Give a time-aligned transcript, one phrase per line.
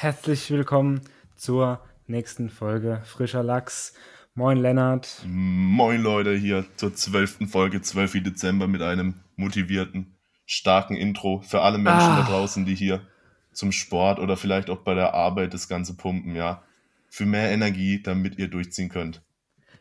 [0.00, 1.00] herzlich willkommen
[1.34, 3.94] zur nächsten Folge Frischer Lachs.
[4.36, 5.24] Moin Lennart.
[5.26, 8.22] Moin Leute, hier zur zwölften Folge, 12.
[8.22, 10.16] Dezember mit einem motivierten,
[10.46, 12.20] starken Intro für alle Menschen Ah.
[12.20, 13.08] da draußen, die hier
[13.52, 16.62] zum Sport oder vielleicht auch bei der Arbeit das Ganze pumpen, ja.
[17.08, 19.22] Für mehr Energie, damit ihr durchziehen könnt.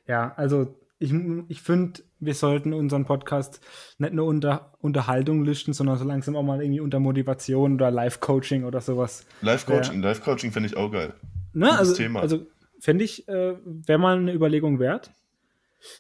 [0.08, 1.14] Ja, also ich,
[1.50, 3.62] ich finde, wir sollten unseren Podcast
[4.00, 8.64] nicht nur unter Unterhaltung listen, sondern so langsam auch mal irgendwie unter Motivation oder Live-Coaching
[8.64, 9.26] oder sowas.
[9.42, 11.14] Live-Coaching, Live-Coaching finde ich auch geil.
[11.54, 11.66] Ne?
[11.68, 12.20] Gutes Also, Thema.
[12.22, 12.48] also
[12.80, 15.12] fände ich, äh, wäre mal eine Überlegung wert.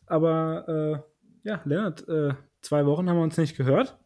[0.07, 1.03] Aber
[1.43, 3.97] äh, ja, Lennart, äh, zwei Wochen haben wir uns nicht gehört.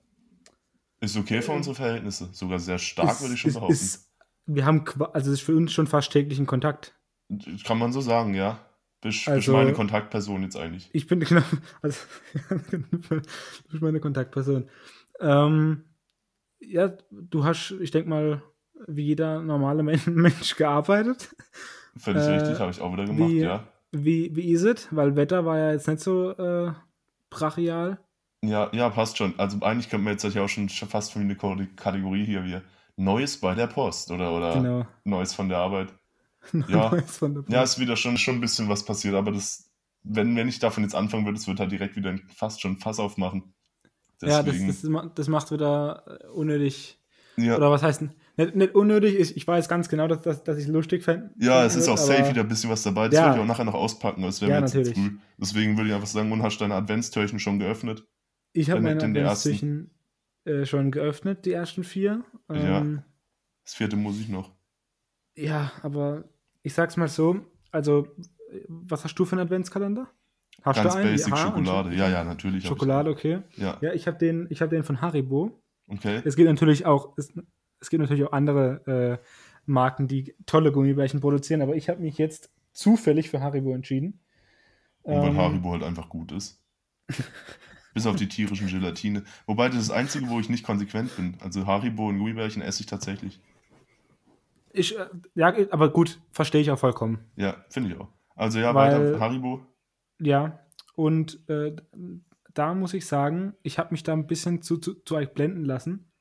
[1.00, 2.30] Ist okay für unsere Verhältnisse.
[2.34, 3.74] Sogar sehr stark, Ist- würde ich schon ist- behaupten.
[3.74, 4.08] ist-
[4.48, 4.84] wir haben,
[5.14, 6.94] also es ist für uns schon fast täglichen Kontakt.
[7.66, 8.60] Kann man so sagen, ja.
[9.02, 10.90] Bist, bist Also- meine Kontaktperson jetzt eigentlich.
[10.94, 11.42] Ich bin genau,
[11.82, 12.00] also
[13.70, 14.70] bist meine Kontaktperson.
[15.20, 15.84] Ähm,
[16.60, 18.44] ja, du hast, ich denke mal,
[18.88, 21.36] wie jeder normale Men- Mensch gearbeitet.
[21.98, 23.68] Völlig äh, richtig, habe ich auch wieder gemacht, wie- ja.
[23.94, 24.88] Wie, wie ist es?
[24.92, 26.72] Weil Wetter war ja jetzt nicht so äh,
[27.30, 28.00] brachial.
[28.42, 29.38] Ja, ja, passt schon.
[29.38, 32.58] Also eigentlich könnte man jetzt ja auch schon fast von eine Kategorie hier wie
[32.96, 34.88] Neues bei der Post oder, oder Genau.
[35.04, 35.94] Neues von der Arbeit.
[36.68, 36.92] Ja.
[37.48, 39.70] Ja, ist wieder schon, schon ein bisschen was passiert, aber das,
[40.04, 43.00] wenn, wenn ich davon jetzt anfangen würde, es wird halt direkt wieder fast schon Fass
[43.00, 43.54] aufmachen.
[44.22, 47.00] ja, das, Deswegen, das, das macht wieder äh, unnötig.
[47.38, 48.12] ja, Oder was heißt denn?
[48.38, 51.32] Nicht, nicht unnötig, ich, ich weiß ganz genau, dass, dass, dass ich es lustig fände.
[51.38, 53.08] ja, es ist auch safe wieder ein bisschen was dabei.
[53.10, 53.26] Das Ja.
[53.26, 54.98] werde ich auch nachher noch auspacken, das wäre Ja, mir jetzt zu natürlich.
[54.98, 55.18] früh.
[55.38, 58.08] Deswegen würde ich einfach sagen, und hast deine Adventstürchen schon geöffnet?
[58.54, 59.50] Ich habe meine den ersten.
[59.50, 59.92] Adventstürchen
[60.46, 62.24] äh, schon geöffnet, die ersten vier.
[62.50, 62.80] Ja.
[62.80, 63.04] Ähm,
[63.64, 64.52] Das vierte muss ich noch.
[65.36, 65.72] ja.
[65.84, 66.24] aber
[66.64, 67.42] ich sag's mal so,
[67.72, 68.08] also,
[68.68, 70.08] was hast du für einen Adventskalender?
[70.64, 71.12] Hast Ganz du einen?
[71.12, 71.96] basic Ja, Schokolade.
[71.96, 72.66] Ja, ja, natürlich.
[72.66, 73.42] Schokolade, okay.
[73.56, 75.60] Ja, Ja, ich habe den, ich hab den von Haribo.
[75.88, 76.22] okay.
[76.24, 77.34] Es gibt natürlich auch, es,
[77.80, 79.26] es gibt natürlich auch andere äh,
[79.66, 84.20] Marken, die tolle Gummibärchen produzieren, aber ich habe mich jetzt zufällig für Haribo entschieden.
[85.04, 86.60] Und weil Ähm, Haribo halt einfach gut ist.
[87.94, 89.24] Bis auf die tierischen Gelatine.
[89.48, 91.36] Wobei das ist das Einzige, wo ich nicht konsequent bin.
[91.42, 93.42] Also Haribo und Gummibärchen esse ich tatsächlich.
[94.74, 95.06] Ich, äh,
[95.36, 97.20] ja, aber gut, verstehe ich auch vollkommen.
[97.36, 98.08] Ja, finde ich auch.
[98.36, 99.20] Also ja, Weil- weiter.
[99.20, 99.66] Haribo.
[100.20, 100.60] Ja,
[100.96, 101.76] und äh,
[102.54, 105.66] da muss ich sagen, ich habe mich da ein bisschen zu, zu, zu euch blenden
[105.66, 106.12] lassen,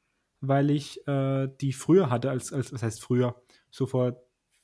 [0.41, 3.41] weil ich äh, die früher hatte, als, als, was heißt früher,
[3.71, 4.17] so vor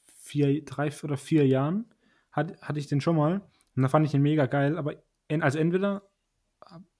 [0.04, 1.86] vier, drei oder vier Jahren,
[2.32, 3.42] hat, hatte ich den schon mal
[3.76, 4.94] und da fand ich den mega geil, aber
[5.28, 6.02] en, also entweder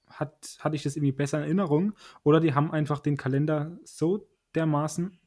[0.09, 4.29] hat, hatte ich das irgendwie besser in Erinnerung oder die haben einfach den Kalender so
[4.55, 5.19] dermaßen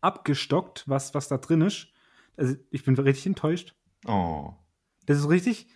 [0.00, 1.88] abgestockt, was, was da drin ist.
[2.36, 3.74] Also ich bin richtig enttäuscht.
[4.06, 4.52] Oh.
[5.06, 5.68] Das ist richtig.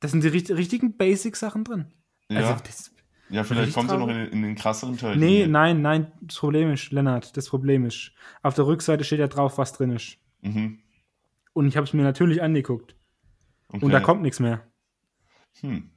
[0.00, 1.92] Das sind die richt- richtigen Basic-Sachen drin.
[2.28, 2.94] Ja, Also, das,
[3.28, 5.16] ja vielleicht kommt er noch in, in den krasseren Teil.
[5.16, 6.12] nee, nein, nein.
[6.20, 9.90] Das Problem ist, Lennart, das Problem ist, auf der Rückseite steht ja drauf, was drin
[9.90, 10.18] ist.
[10.40, 10.80] Mhm.
[11.52, 12.96] Und ich habe es mir natürlich angeguckt.
[13.68, 13.84] Okay.
[13.84, 14.66] Und da kommt nichts mehr.
[15.60, 15.90] Hm.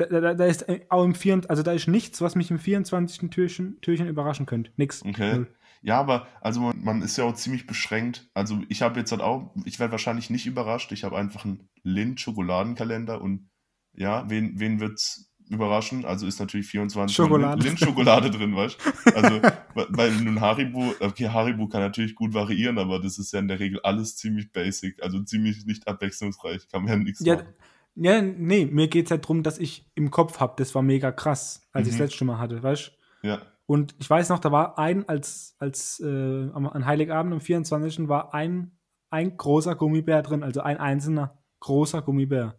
[0.00, 2.58] Da, da, da ist äh, auch im 24, also da ist nichts, was mich im
[2.58, 3.30] 24.
[3.30, 4.70] Türchen, Türchen überraschen könnte.
[4.76, 5.04] Nix.
[5.04, 5.34] Okay.
[5.34, 5.54] Null.
[5.82, 8.28] Ja, aber also man, man ist ja auch ziemlich beschränkt.
[8.34, 10.92] Also ich habe jetzt halt auch, ich werde wahrscheinlich nicht überrascht.
[10.92, 13.50] Ich habe einfach einen Lind-Schokoladenkalender und
[13.94, 16.04] ja, wen, wen wird's überraschen?
[16.04, 17.62] Also ist natürlich 24 Schokolade.
[17.62, 19.10] Lind-Schokolade drin, weißt du?
[19.14, 19.42] Also,
[19.74, 23.58] weil nun Haribo, okay, Haribo kann natürlich gut variieren, aber das ist ja in der
[23.58, 26.68] Regel alles ziemlich basic, also ziemlich nicht abwechslungsreich.
[26.68, 27.48] Kann man ja nichts Ja, machen.
[27.94, 31.12] Ja, nee, mir geht es halt darum, dass ich im Kopf habe, das war mega
[31.12, 31.98] krass, als ich Mhm.
[31.98, 32.92] das letzte Mal hatte, weißt
[33.22, 33.28] du?
[33.28, 37.40] Ja, Und ich weiß noch, da war ein, als, als äh, am, an Heiligabend am
[37.40, 38.08] 24.
[38.08, 38.78] war ein,
[39.10, 42.58] ein großer Gummibär drin, also ein einzelner großer Gummibär.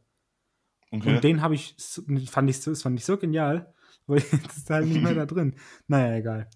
[0.91, 1.15] okay.
[1.15, 1.75] Und den habe ich,
[2.29, 3.73] fand ich, so- das fand ich so genial,
[4.07, 5.55] weil jetzt ist halt nicht mehr da drin.
[5.87, 6.49] Naja, egal.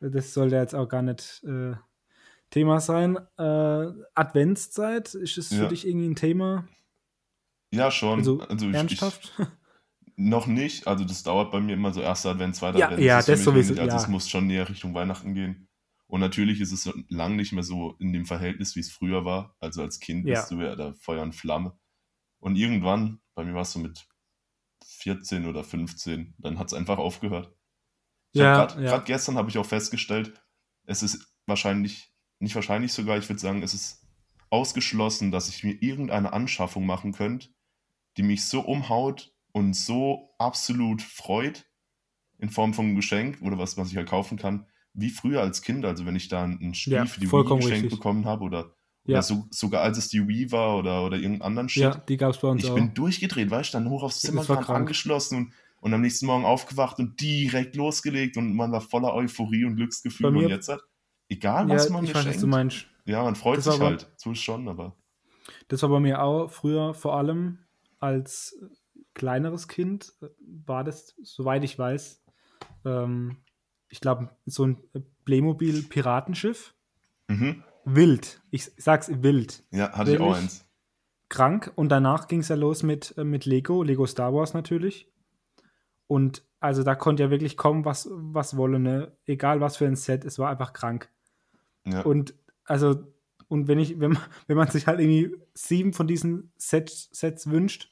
[0.00, 1.74] Das sollte jetzt auch gar nicht äh,
[2.50, 3.16] Thema sein.
[3.36, 5.66] Äh, Adventszeit, ist es für Ja.
[5.66, 6.68] dich irgendwie ein Thema?
[7.72, 8.18] Ja, schon.
[8.20, 9.32] Also, Also, ich, ernsthaft?
[9.38, 9.46] Ich,
[10.16, 10.86] noch nicht.
[10.86, 13.02] Also das dauert bei mir immer so erster Advent, zweiter Ja, Advent.
[13.02, 13.74] ja, das noch sowieso.
[13.74, 13.96] Also ja.
[13.96, 15.68] es muss schon näher Richtung Weihnachten gehen.
[16.08, 19.24] Und natürlich ist es so lang nicht mehr so in dem Verhältnis, wie es früher
[19.24, 19.54] war.
[19.60, 20.40] Also als Kind Ja.
[20.40, 21.78] bist du ja da Feuer und Flamme.
[22.40, 24.08] Und irgendwann, bei mir war es so mit
[24.86, 27.54] 14 oder 15, dann hat es einfach aufgehört.
[28.32, 28.90] Ich Ja, grad, ja.
[28.90, 30.32] Gerade gestern habe ich auch festgestellt,
[30.84, 34.06] es ist wahrscheinlich, nicht wahrscheinlich sogar, ich würde sagen, es ist
[34.50, 37.48] ausgeschlossen, dass ich mir irgendeine Anschaffung machen könnte,
[38.18, 41.64] die mich so umhaut und so absolut freut,
[42.38, 45.62] in Form von einem Geschenk oder was, was ich halt kaufen kann, wie früher als
[45.62, 45.84] Kind.
[45.84, 47.90] Also wenn ich da ein Spiel Ja, für die Wii geschenkt richtig.
[47.90, 48.74] bekommen habe oder,
[49.04, 49.14] Ja.
[49.14, 51.82] oder so, sogar als es die Wii war oder, oder irgendeinen anderen Shit.
[51.82, 52.74] Ja, die gab es bei uns Ich auch.
[52.74, 56.44] bin durchgedreht, weißt du, dann hoch aufs Zimmer kam, angeschlossen und, und am nächsten Morgen
[56.44, 60.80] aufgewacht und direkt losgelegt und man war voller Euphorie und Glücksgefühl mir- und jetzt hat,
[61.28, 62.86] egal ja, was man ich weiß, was schenkt, meinst.
[63.04, 64.12] Ja, man freut Das sich aber- halt.
[64.16, 64.96] So ist schon, aber.
[65.68, 67.58] Das war bei mir auch früher vor allem
[67.98, 68.58] als
[69.14, 70.28] kleineres Kind, äh,
[70.66, 72.22] war das, soweit ich weiß,
[72.84, 73.38] ähm,
[73.88, 74.82] ich glaube, so ein
[75.24, 76.74] Playmobil-Piratenschiff.
[77.28, 77.64] Mhm.
[77.84, 78.40] Wild.
[78.50, 79.64] Ich sag's wild.
[79.70, 80.42] Ja, hatte ich auch Wirklich?
[80.42, 80.64] eins.
[81.28, 81.72] Krank.
[81.74, 85.10] Und danach ging es ja los mit, äh, mit Lego, Lego Star Wars natürlich.
[86.06, 89.16] Und also da konnte ja wirklich kommen, was, was wolle, ne?
[89.24, 91.10] Egal was für ein Set, es war einfach krank.
[91.84, 92.02] Ja.
[92.02, 92.34] Und
[92.64, 93.06] also,
[93.48, 97.50] und wenn ich, wenn man, wenn man sich halt irgendwie sieben von diesen Sets, Sets
[97.50, 97.90] wünscht,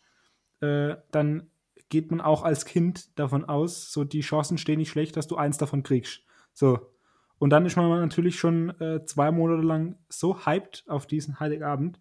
[0.61, 1.51] äh, dann
[1.89, 5.37] geht man auch als Kind davon aus, so die Chancen stehen nicht schlecht, dass du
[5.37, 6.23] eins davon kriegst.
[6.53, 6.93] So.
[7.39, 12.01] Und dann ist man natürlich schon äh, zwei Monate lang so hyped auf diesen Heiligabend.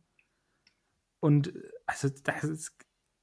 [1.19, 2.75] Und äh, also das ist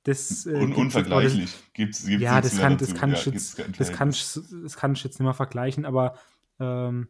[0.04, 1.54] das, äh, Un unvergleichlich.
[1.74, 5.18] Gibt's, gibt's ja, das kann, das kann Ja, jetzt, das kann das kann ich jetzt
[5.18, 6.16] nicht mehr vergleichen, aber
[6.58, 7.08] ähm,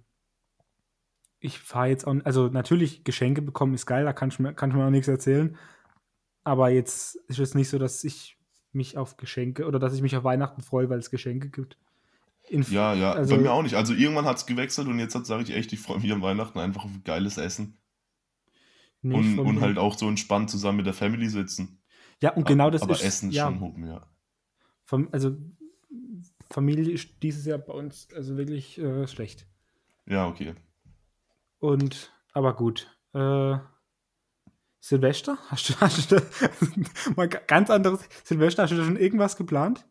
[1.42, 4.70] ich fahre jetzt auch, also natürlich Geschenke bekommen ist geil, da kann ich mir, kann
[4.70, 5.56] ich mir auch nichts erzählen,
[6.44, 8.38] aber jetzt ist es nicht so, dass ich
[8.72, 11.76] mich auf Geschenke oder dass ich mich auf Weihnachten freue, weil es Geschenke gibt.
[12.48, 13.74] In, Ja, ja, also- bei mir auch nicht.
[13.74, 16.58] Also irgendwann hat es gewechselt und jetzt sage ich echt, ich freue mich an Weihnachten
[16.58, 17.76] einfach auf geiles Essen.
[19.02, 21.82] nicht und, und halt auch so entspannt zusammen mit der Family sitzen.
[22.20, 24.06] ja, und genau das Aber ist Essen ist ja, schon hoch mehr.
[24.84, 25.36] Fam- also
[26.50, 29.46] Familie ist dieses Jahr bei uns also wirklich äh, schlecht.
[30.06, 30.54] Ja, okay.
[31.62, 32.88] Und, aber gut.
[33.14, 33.56] Äh,
[34.80, 35.38] Silvester?
[35.48, 36.16] Hast du, hast du
[37.16, 38.64] mal ga- ganz anderes Silvester?
[38.64, 39.86] Hast du da schon irgendwas geplant?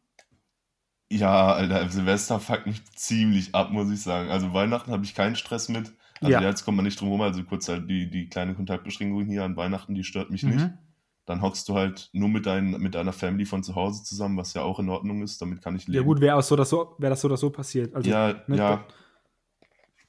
[1.10, 4.30] Ja, Alter, Silvester fuckt mich ziemlich ab, muss ich sagen.
[4.32, 5.94] Also Weihnachten habe ich keinen Stress mit.
[6.20, 6.42] Also Ja.
[6.42, 7.22] jetzt kommt man nicht drum rum.
[7.22, 10.60] Also kurz halt die, die kleine Kontaktbeschränkung hier an Weihnachten, die stört mich nicht.
[10.60, 10.78] Mhm.
[11.26, 14.54] Dann hockst du halt nur mit, dein, mit deiner Family von zu Hause zusammen, was
[14.56, 15.42] ja auch in Ordnung ist.
[15.42, 15.96] Damit kann ich leben.
[15.96, 16.58] Ja gut, wäre so,
[16.98, 17.96] wär das so oder so passiert.
[17.96, 18.86] Also, ja, ne, ja.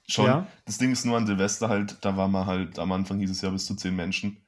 [0.08, 0.26] Schon.
[0.26, 0.46] Ja.
[0.64, 3.40] Das Ding ist nur an Silvester halt, da war man halt, am Anfang hieß es
[3.42, 4.38] ja bis zu zehn Menschen.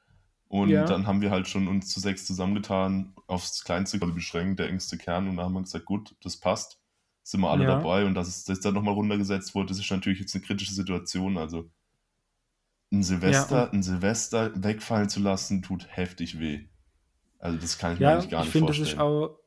[0.48, 0.84] Und Ja.
[0.86, 5.28] dann haben wir halt schon uns zu sechs zusammengetan, aufs kleinste beschränkt, der engste Kern.
[5.28, 6.80] Und da haben wir gesagt, gut, das passt.
[7.22, 7.76] Sind wir alle Ja.
[7.78, 8.04] dabei.
[8.04, 11.38] Und dass es das dann nochmal runtergesetzt wurde, das ist natürlich jetzt eine kritische Situation.
[11.38, 11.70] Also
[12.92, 16.66] ein Silvester, Ja, ein Silvester wegfallen zu lassen, tut heftig weh.
[17.38, 18.96] Also das kann ich mir eigentlich gar ich nicht finde, das vorstellen.
[18.96, 19.38] ist auch,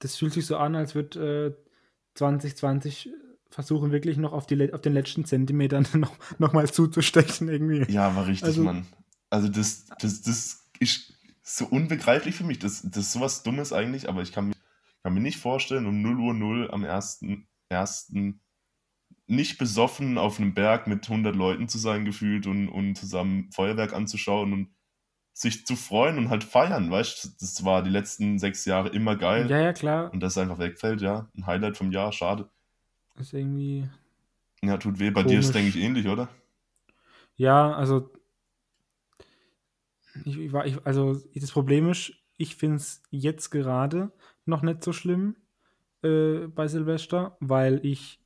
[0.00, 1.68] das fühlt sich so an, als würde äh,
[2.14, 3.10] 2020
[3.52, 7.90] versuchen, wirklich noch auf, die, auf den letzten Zentimetern noch, noch mal zuzustechen irgendwie.
[7.92, 8.86] Ja, war richtig, Also- Mann.
[9.30, 12.58] Also das, das, das ist so unbegreiflich für mich.
[12.58, 14.54] Das, das ist sowas Dummes eigentlich, aber ich kann mir,
[15.02, 18.34] kann mir nicht vorstellen, um 0 Uhr 0 am 1.1.
[19.26, 23.94] nicht besoffen auf einem Berg mit 100 Leuten zu sein gefühlt und, und zusammen Feuerwerk
[23.94, 24.68] anzuschauen und
[25.32, 27.28] sich zu freuen und halt feiern, weißt du?
[27.40, 29.50] Das war die letzten sechs Jahre immer geil.
[29.50, 30.12] Ja, ja, klar.
[30.12, 31.30] Und das einfach wegfällt, ja.
[31.34, 32.50] Ein Highlight vom Jahr, schade.
[33.18, 33.88] Ist irgendwie.
[34.62, 35.10] Ja, tut weh.
[35.10, 35.52] Bei dir ist, Komisch.
[35.64, 36.28] denke ich, ähnlich, oder?
[37.36, 38.12] Ja, also.
[40.24, 44.12] Ich, ich war, ich, also das Problem ist, ich finde es jetzt gerade
[44.44, 45.36] noch nicht so schlimm
[46.02, 48.20] äh, bei Silvester, weil ich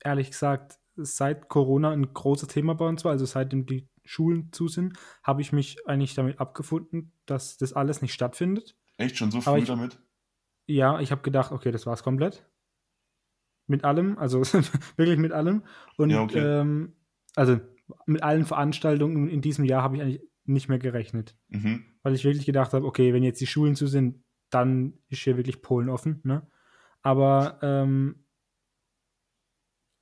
[0.00, 4.68] ehrlich gesagt seit Corona ein großes Thema bei uns war, also seitdem die Schulen zu
[4.68, 8.76] sind, habe ich mich eigentlich damit abgefunden, dass das alles nicht stattfindet.
[8.96, 9.98] Echt schon so früh ich- damit?
[10.66, 12.46] Ja, ich habe gedacht, okay, das war's komplett.
[13.68, 14.42] Mit allem, also
[14.96, 15.62] wirklich mit allem.
[15.96, 16.40] Und Ja, okay.
[16.40, 16.94] ähm,
[17.36, 17.60] also
[18.06, 21.36] mit allen Veranstaltungen in diesem Jahr habe ich eigentlich nicht mehr gerechnet.
[21.48, 21.84] Mhm.
[22.02, 25.36] Weil ich wirklich gedacht habe, okay, wenn jetzt die Schulen zu sind, dann ist hier
[25.36, 26.20] wirklich Polen offen.
[26.24, 26.46] Ne?
[27.02, 28.24] Aber ähm,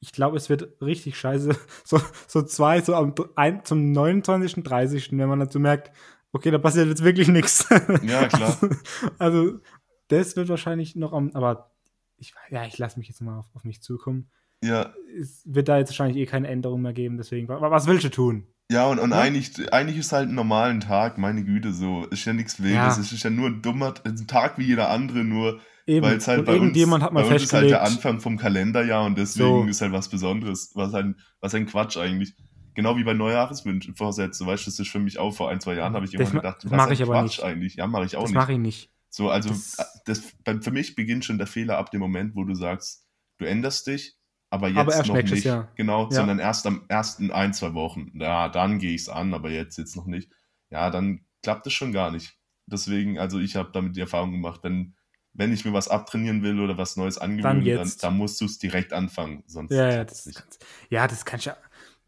[0.00, 1.50] ich glaube, es wird richtig scheiße.
[1.85, 5.92] So, so zwei, so am, ein, zum 29., 30., wenn man dazu merkt,
[6.32, 7.68] okay, da passiert jetzt wirklich nichts.
[8.02, 8.56] Ja, klar.
[8.61, 8.68] Also,
[9.18, 9.61] also,
[10.08, 11.75] das wird wahrscheinlich noch am, aber
[12.18, 14.30] ich, ja, ich lasse mich jetzt mal auf, auf mich zukommen.
[14.64, 18.04] Ja, Es wird da jetzt wahrscheinlich eh keine Änderung mehr geben, deswegen, wa- was willst
[18.04, 18.46] du tun?
[18.70, 19.20] Ja, und, und Ja?
[19.20, 22.04] eigentlich, eigentlich ist halt ein normalen Tag, meine Güte, so.
[22.06, 22.75] Ist ja nichts Wildes.
[22.96, 23.00] Ja.
[23.00, 26.40] Es ist ja nur ein dummer ein Tag wie jeder andere, nur weil es halt
[26.40, 29.16] und bei uns, irgendjemand hat mal bei uns ist halt der Anfang vom Kalenderjahr und
[29.16, 29.68] deswegen So.
[29.68, 30.73] ist halt was Besonderes.
[30.75, 32.35] Was ein, was ein Quatsch eigentlich.
[32.75, 35.75] Genau wie bei Neujahreswünschen, Vorsätze, weißt du, das ist für mich auch vor ein, zwei
[35.75, 37.42] Jahren, habe ich Das immer gedacht, das was mach ein ich aber Quatsch nicht.
[37.44, 37.76] eigentlich.
[37.76, 38.37] Ja, mache ich auch das nicht.
[38.37, 38.90] mache ich nicht.
[39.16, 42.44] So, also Das- das, bei, für mich beginnt schon der Fehler ab dem Moment, wo
[42.44, 43.06] du sagst,
[43.38, 44.18] du änderst dich,
[44.50, 45.44] aber jetzt Aber noch nicht.
[45.44, 45.73] Jahr.
[45.75, 46.11] Genau, Ja.
[46.11, 48.12] sondern erst am ersten ein, zwei Wochen.
[48.20, 50.30] Ja, dann gehe ich es an, aber jetzt jetzt noch nicht.
[50.68, 52.37] Ja, dann klappt es schon gar nicht.
[52.66, 54.94] Deswegen, also ich habe damit die Erfahrung gemacht, wenn,
[55.32, 58.04] wenn ich mir was abtrainieren will oder was Neues angewöhnen, dann, jetzt.
[58.04, 60.38] dann musst du es direkt anfangen, sonst Ja, ja, es das, nicht.
[60.40, 61.56] kannst, ja, das kann ich ja.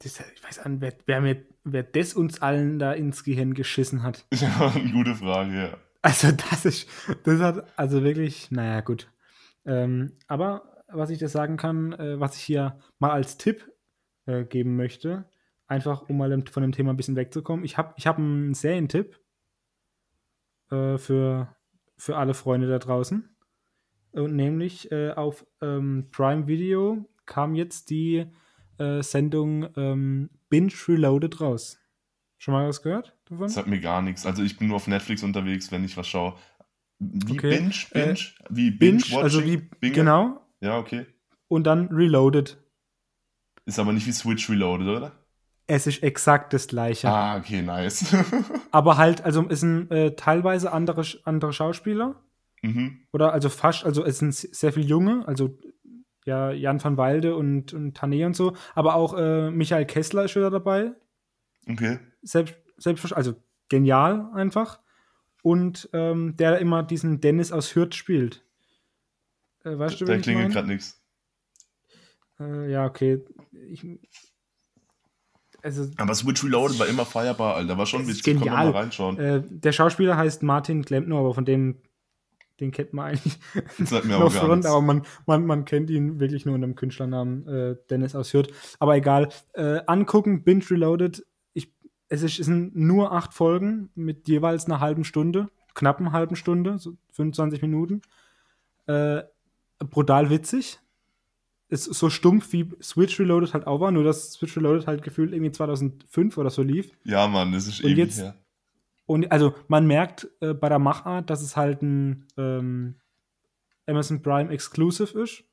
[0.01, 4.03] Das, ich weiß an, wer, wer, mir, wer das uns allen da ins Gehirn geschissen
[4.03, 4.27] hat.
[4.35, 5.79] Ja, eine gute Frage, ja.
[6.09, 6.89] Also, das ist,
[7.25, 9.13] das hat, also wirklich, naja, gut.
[9.67, 13.71] Ähm, aber was ich dir sagen kann, äh, was ich hier mal als Tipp
[14.25, 15.27] äh, geben möchte,
[15.67, 17.63] einfach um mal von dem Thema ein bisschen wegzukommen.
[17.63, 19.21] Ich habe ich hab einen Serientipp
[20.71, 21.55] äh, für,
[21.99, 23.29] für alle Freunde da draußen.
[24.13, 28.25] Und nämlich äh, auf ähm, Prime Video kam jetzt die
[28.79, 31.79] äh, Sendung ähm, Binge Reloaded raus.
[32.39, 33.47] Schon mal was gehört davon?
[33.47, 34.25] Das sagt mir gar nichts.
[34.25, 36.35] Also ich bin nur auf Netflix unterwegs, wenn ich was schaue.
[37.01, 37.57] Wie okay.
[37.57, 37.75] Binge?
[37.91, 38.19] Äh, Binge?
[38.49, 39.03] wie Binge?
[39.03, 39.95] Binge also wie, Binge?
[39.95, 40.41] genau.
[40.61, 41.07] Ja, okay.
[41.49, 42.59] Und dann Reloaded.
[43.67, 45.13] Ist aber nicht wie Switch Reloaded, oder?
[45.67, 47.09] Es ist exakt das gleiche.
[47.09, 48.15] Ah, okay, nice.
[48.71, 52.23] aber halt, also es sind äh, teilweise andere, andere Schauspieler.
[52.63, 53.01] Mhm.
[53.13, 55.59] Oder also fast, also es sind sehr viele Junge, also
[56.25, 60.37] ja, Jan van Walde und, und Tané und so, aber auch äh, Michael Kessler ist
[60.37, 60.93] wieder dabei.
[61.69, 61.99] Okay.
[62.23, 63.35] Selbst, selbst, also
[63.69, 64.81] genial einfach.
[65.43, 68.45] Und ähm, der immer diesen Dennis aus Hürth spielt.
[69.65, 71.01] Äh, weißt du, der klingelt gerade nichts.
[72.41, 73.25] Äh, ja, okay.
[73.53, 73.85] Ich,
[75.63, 77.77] also, aber Switch Reloaded war immer feierbar, Alter.
[77.77, 78.23] War schon witzig.
[78.23, 78.47] Genial.
[78.47, 79.19] Kann man mal reinschauen.
[79.19, 81.77] Äh, der Schauspieler heißt Martin Klempner, aber von dem,
[82.61, 83.39] den kennt man eigentlich
[83.79, 87.49] das mir auch front, aber man, man, man kennt ihn wirklich nur unter dem Künstlernamen
[87.49, 88.51] äh, Dennis aus Hürth.
[88.79, 89.31] Aber egal.
[89.55, 91.27] Äh, angucken, Binge Reloaded.
[92.09, 96.79] Es, ist, es sind nur acht Folgen mit jeweils einer halben Stunde, knappen halben Stunde,
[96.79, 98.03] so 25 Minuten.
[98.87, 99.23] Äh,
[99.79, 100.81] brutal witzig
[101.69, 105.33] ist so stumpf wie Switch Reloaded halt auch war, nur dass Switch Reloaded halt gefühlt
[105.33, 106.93] irgendwie 2005 oder so lief.
[107.05, 108.35] Ja, Mann, das ist und ewig jetzt, her.
[109.07, 112.97] Und also man merkt äh, bei der Machart, dass es halt ein ähm,
[113.87, 115.45] Amazon Prime Exclusive ist.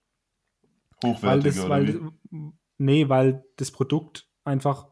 [1.03, 2.51] Hochwertig, weil, wie?
[2.77, 4.87] Nee, weil das Produkt einfach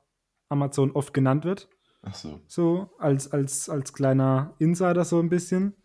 [0.53, 1.67] Amazon oft genannt wird.
[2.01, 2.39] Ach so.
[2.47, 5.75] So, als, als, als kleiner Insider so ein bisschen.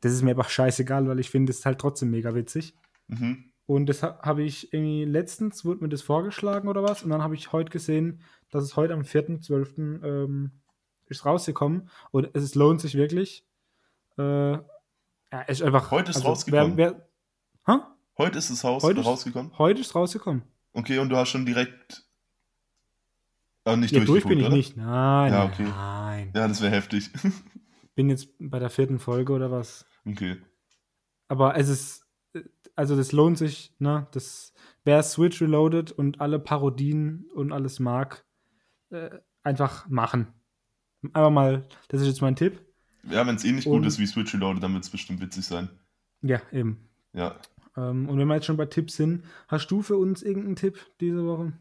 [0.00, 2.74] Das ist mir einfach scheißegal, weil ich finde es halt trotzdem mega witzig.
[3.08, 3.44] Mhm.
[3.66, 7.02] Und das habe ich irgendwie letztens, wurde mir das vorgeschlagen oder was.
[7.02, 10.04] Und dann habe ich heute gesehen, dass es heute am 4.12.
[10.04, 10.50] Ähm,
[11.06, 11.88] ist rausgekommen.
[12.10, 13.44] Und es lohnt sich wirklich.
[14.18, 15.90] Äh, ja, ist einfach.
[15.90, 16.76] Heute ist also, rausgekommen.
[16.76, 17.10] Wer, wer?
[18.20, 19.50] Heute ist es Haus heute rausgekommen.
[19.50, 20.42] Ist, heute ist rausgekommen.
[20.74, 22.04] Okay, und du hast schon direkt.
[23.64, 24.56] Äh, nicht ja, durch bin ich oder?
[24.56, 24.76] nicht.
[24.76, 25.64] Nein, ja, okay.
[25.64, 26.32] nein.
[26.34, 27.10] Ja, das wäre heftig.
[27.94, 29.86] bin jetzt bei der vierten Folge oder was.
[30.06, 30.38] Okay.
[31.28, 32.10] Aber es ist
[32.76, 34.06] also das lohnt sich, ne?
[34.12, 34.52] Das,
[34.84, 38.24] wer Switch Reloaded und alle Parodien und alles mag,
[38.90, 39.10] äh,
[39.42, 40.28] einfach machen.
[41.12, 42.60] Aber mal, das ist jetzt mein Tipp.
[43.10, 45.20] Ja, wenn es eh nicht und, gut ist wie Switch Reloaded, dann wird es bestimmt
[45.20, 45.68] witzig sein.
[46.22, 46.88] Ja, eben.
[47.12, 47.36] Ja.
[47.76, 50.78] Ähm, und wenn wir jetzt schon bei Tipps sind, hast du für uns irgendeinen Tipp
[51.00, 51.52] diese Woche?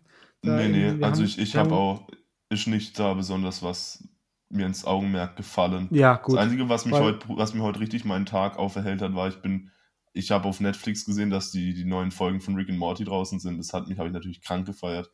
[0.41, 2.07] Da nee, nee, also haben, ich, ich habe auch,
[2.49, 4.07] ist nicht da besonders was
[4.49, 5.87] mir ins Augenmerk gefallen.
[5.91, 6.35] Ja, gut.
[6.35, 9.41] Das Einzige, was mich heute, was mir heute richtig meinen Tag auferhellt hat, war, ich
[9.41, 9.69] bin
[10.13, 13.39] ich habe auf Netflix gesehen, dass die, die neuen Folgen von Rick and Morty draußen
[13.39, 13.57] sind.
[13.57, 15.11] Das hat mich, habe ich natürlich krank gefeiert.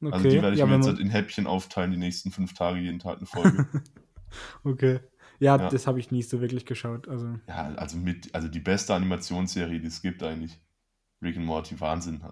[0.00, 0.14] Okay.
[0.14, 2.78] Also die werde ich ja, mir jetzt halt in Häppchen aufteilen, die nächsten fünf Tage,
[2.78, 3.66] jeden Tag eine Folge.
[4.64, 5.00] okay.
[5.38, 5.68] Ja, ja.
[5.68, 7.08] das habe ich nie so wirklich geschaut.
[7.08, 7.38] Also.
[7.48, 10.60] Ja, also mit, also die beste Animationsserie, die es gibt eigentlich.
[11.22, 12.22] Rick and Morty, Wahnsinn.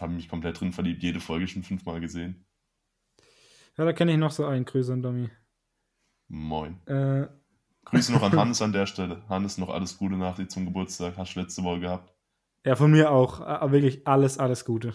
[0.00, 2.46] Habe mich komplett drin verliebt, jede Folge schon fünfmal gesehen.
[3.76, 4.64] Ja, da kenne ich noch so einen.
[4.64, 5.30] Grüße an Domi.
[6.28, 6.80] Moin.
[6.86, 7.28] Äh,
[7.84, 9.22] Grüße noch an Hannes an der Stelle.
[9.28, 11.16] Hannes, noch alles Gute nach dir zum Geburtstag.
[11.16, 12.14] Hast du letzte Woche gehabt.
[12.64, 13.40] Ja, von mir auch.
[13.40, 14.94] Aber wirklich alles, alles Gute.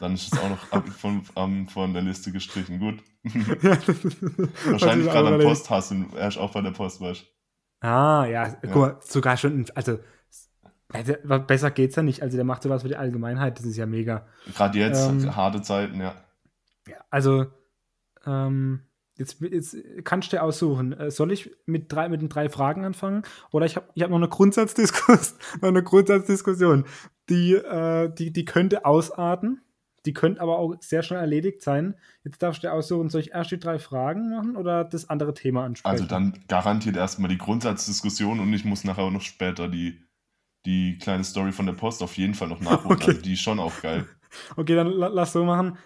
[0.00, 2.80] Dann ist es auch noch von, um, von der Liste gestrichen.
[2.80, 3.02] Gut.
[3.22, 6.12] Wahrscheinlich gerade am Posthassen.
[6.14, 7.24] Er ist auch bei der Post, weißt
[7.80, 8.48] Ah, ja.
[8.48, 8.56] ja.
[8.62, 9.98] Guck mal, sogar schon, also
[11.46, 12.22] besser geht's ja nicht.
[12.22, 14.26] Also der macht sowas für die Allgemeinheit, das ist ja mega.
[14.54, 16.14] Gerade jetzt, ähm, harte Zeiten, ja.
[17.10, 17.46] Also
[18.26, 18.82] ähm,
[19.18, 20.92] Jetzt, jetzt kannst du aussuchen.
[20.92, 23.22] Äh, soll ich mit, drei, mit den drei Fragen anfangen?
[23.50, 26.84] Oder ich habe ich hab noch eine Grundsatzdiskussion, noch eine Grundsatzdiskussion.
[27.28, 29.60] Die, äh, die, die könnte ausarten.
[30.06, 31.94] Die könnte aber auch sehr schnell erledigt sein.
[32.24, 35.64] Jetzt darfst du aussuchen, soll ich erst die drei Fragen machen oder das andere Thema
[35.64, 35.92] ansprechen?
[35.92, 40.02] Also dann garantiert erstmal die Grundsatzdiskussion und ich muss nachher auch noch später die,
[40.66, 42.96] die kleine Story von der Post auf jeden Fall noch nachholen.
[42.96, 43.10] Okay.
[43.10, 44.06] Also die ist schon auch geil.
[44.56, 45.76] Okay, dann lass so machen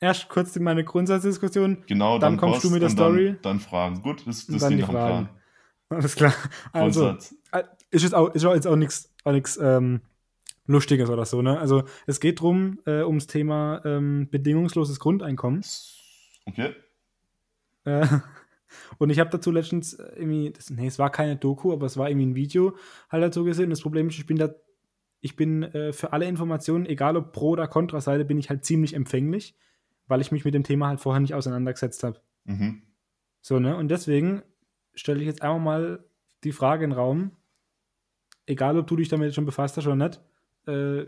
[0.00, 1.84] erst kurz meine Grundsatzdiskussion.
[1.86, 3.26] Genau, dann, dann kommst Post du mit der Story.
[3.26, 4.02] Dann, dann, Fragen.
[4.02, 5.28] Gut, das, das klingt nach Plan.
[5.88, 6.34] Alles klar.
[6.72, 7.16] Also,
[7.52, 10.00] äh, ist jetzt auch, ist jetzt auch nichts auch nix, ähm,
[10.66, 11.58] Lustiges oder so, ne?
[11.60, 15.64] Also, es geht drum, äh, ums Thema ähm, bedingungsloses Grundeinkommen.
[16.46, 16.74] Okay.
[17.84, 18.06] Äh,
[18.98, 22.08] und ich habe dazu letztens irgendwie, das, nee, es war keine Doku, aber es war
[22.08, 22.76] irgendwie ein Video
[23.10, 23.70] halt dazu gesehen.
[23.70, 24.54] Das Problem ist, ich bin da,
[25.20, 28.64] ich bin äh, für alle Informationen, egal ob pro oder kontra Seite, bin ich halt
[28.64, 29.56] ziemlich empfänglich
[30.06, 32.20] weil ich mich mit dem Thema halt vorher nicht auseinandergesetzt habe.
[32.44, 32.82] Mhm.
[33.40, 33.76] So, ne?
[33.76, 34.42] Und deswegen
[34.94, 36.04] stelle ich jetzt einfach mal
[36.44, 37.32] die Frage in den Raum,
[38.46, 40.20] egal ob du dich damit schon befasst hast oder nicht,
[40.66, 41.06] äh,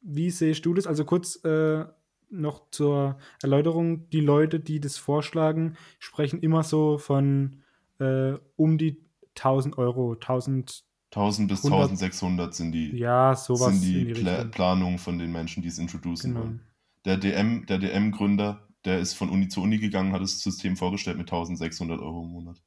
[0.00, 0.86] wie siehst du das?
[0.86, 1.84] Also kurz, äh,
[2.30, 7.62] noch zur Erläuterung, die Leute, die das vorschlagen, sprechen immer so von
[7.98, 9.00] äh, um die
[9.36, 14.44] 1000 Euro, 1000 1000 bis 100 1600 sind die, ja, sowas sind die, die Pla.
[14.44, 16.40] Planungen von den Menschen, die es introducen Genau.
[16.44, 16.60] wollen.
[17.06, 21.16] Der DM, der DM-Gründer, der ist von Uni zu Uni gegangen, hat das System vorgestellt
[21.16, 22.62] mit 1600 Euro im Monat.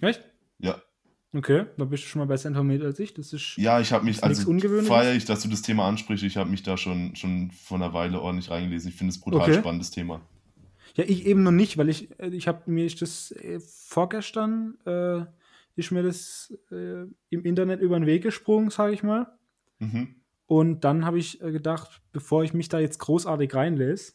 [0.00, 0.24] Echt?
[0.58, 0.80] Ja,
[1.36, 3.12] Okay, da bist du schon mal besser informiert als ich.
[3.12, 6.24] Das ist ja, ich habe mich, also feiere ich, dass du das Thema ansprichst.
[6.24, 8.88] Ich habe mich da schon, schon vor einer Weile ordentlich reingelesen.
[8.88, 9.58] Ich finde es brutal Okay.
[9.58, 10.22] spannendes Thema.
[10.94, 14.78] Ja, ich eben noch nicht, weil ich, äh, ich habe mir ist das äh, vorgestern
[14.86, 15.26] äh,
[15.74, 19.26] ist mir das äh, im Internet über den Weg gesprungen, sage ich mal.
[19.78, 20.16] Mhm.
[20.46, 24.14] Und dann habe ich äh, gedacht, bevor ich mich da jetzt großartig reinlese,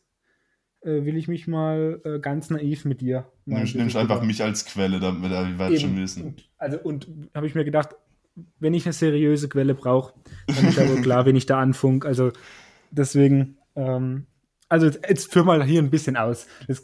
[0.82, 3.28] äh, will ich mich mal äh, ganz naiv mit dir.
[3.46, 6.24] Nimmst, nimmst einfach mich als Quelle, damit wir werden schon wissen.
[6.24, 7.90] Und, also, und habe ich mir gedacht,
[8.60, 10.14] wenn ich eine seriöse Quelle brauche,
[10.48, 12.06] dann ist ja wohl klar, wenn ich da anfunk.
[12.06, 12.32] Also
[12.92, 14.26] deswegen, ähm,
[14.70, 16.48] also jetzt, jetzt führ mal hier ein bisschen aus.
[16.68, 16.84] Das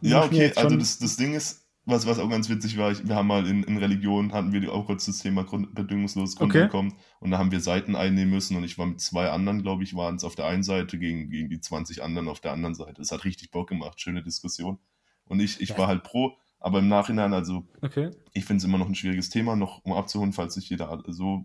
[0.00, 3.14] Ja, okay, also das, das Ding ist, was, was auch ganz witzig war, ich, wir
[3.14, 6.68] haben mal in, in Religion, hatten wir auch kurz das Thema Grund, bedingungsloses Okay.
[6.68, 9.84] Grundeinkommen und da haben wir Seiten einnehmen müssen und ich war mit zwei anderen, glaube
[9.84, 12.74] ich, waren es auf der einen Seite gegen, gegen die 20 anderen auf der anderen
[12.74, 12.94] Seite.
[12.94, 14.78] Das hat richtig Bock gemacht, schöne Diskussion.
[15.26, 15.78] Und ich, ich Ja.
[15.78, 18.10] war halt pro, aber im Nachhinein, also Okay.
[18.32, 21.44] ich finde es immer noch ein schwieriges Thema, noch um abzuholen, falls sich jeder so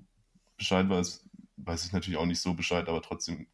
[0.58, 3.46] Bescheid weiß, weiß ich natürlich auch nicht so Bescheid, aber trotzdem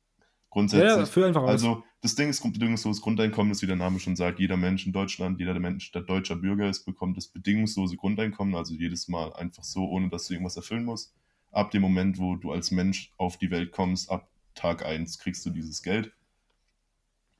[0.57, 0.97] grundsätzlich.
[0.97, 1.49] ja, führ einfach aus.
[1.49, 4.91] Also, das Ding ist, bedingungsloses Grundeinkommen ist, wie der Name schon sagt, jeder Mensch in
[4.91, 9.33] Deutschland, jeder der Mensch, der deutscher Bürger ist, bekommt das bedingungslose Grundeinkommen, also jedes Mal
[9.33, 11.13] einfach so, ohne dass du irgendwas erfüllen musst.
[11.51, 15.45] Ab dem Moment, wo du als Mensch auf die Welt kommst, ab Tag 1 kriegst
[15.45, 16.11] du dieses Geld.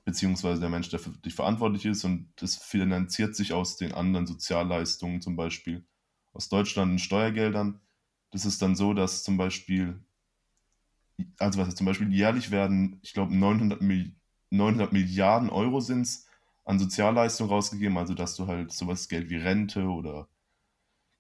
[0.05, 4.27] Beziehungsweise der Mensch, der für dich verantwortlich ist und das finanziert sich aus den anderen
[4.27, 5.84] Sozialleistungen, zum Beispiel
[6.34, 7.82] aus Deutschland in Steuergeldern.
[8.32, 9.99] Das ist dann so, dass zum Beispiel
[11.39, 14.15] also was jetzt zum Beispiel jährlich werden, ich glaube 900, Mil
[14.49, 16.25] 900 Milliarden Euro sind es
[16.63, 20.30] an Sozialleistungen rausgegeben, also dass du halt sowas Geld wie Rente oder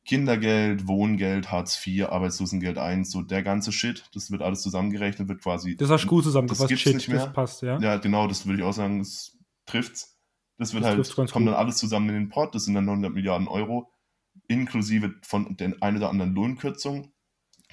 [0.05, 5.41] Kindergeld, Wohngeld, Hartz IV, Arbeitslosengeld 1, so der ganze Shit, das wird alles zusammengerechnet, wird
[5.41, 5.75] quasi.
[5.75, 6.69] das hast du gut zusammengefasst.
[6.69, 7.25] gibt's Shit, nicht mehr.
[7.25, 7.77] das passt, ja.
[7.79, 10.17] Ja, genau, das würde ich auch sagen, das trifft's.
[10.57, 11.47] Das wird Das halt, kommt gut.
[11.47, 13.91] dann alles zusammen in den Pot, das sind dann 900 Milliarden Euro,
[14.47, 17.11] inklusive von den ein oder anderen Lohnkürzungen.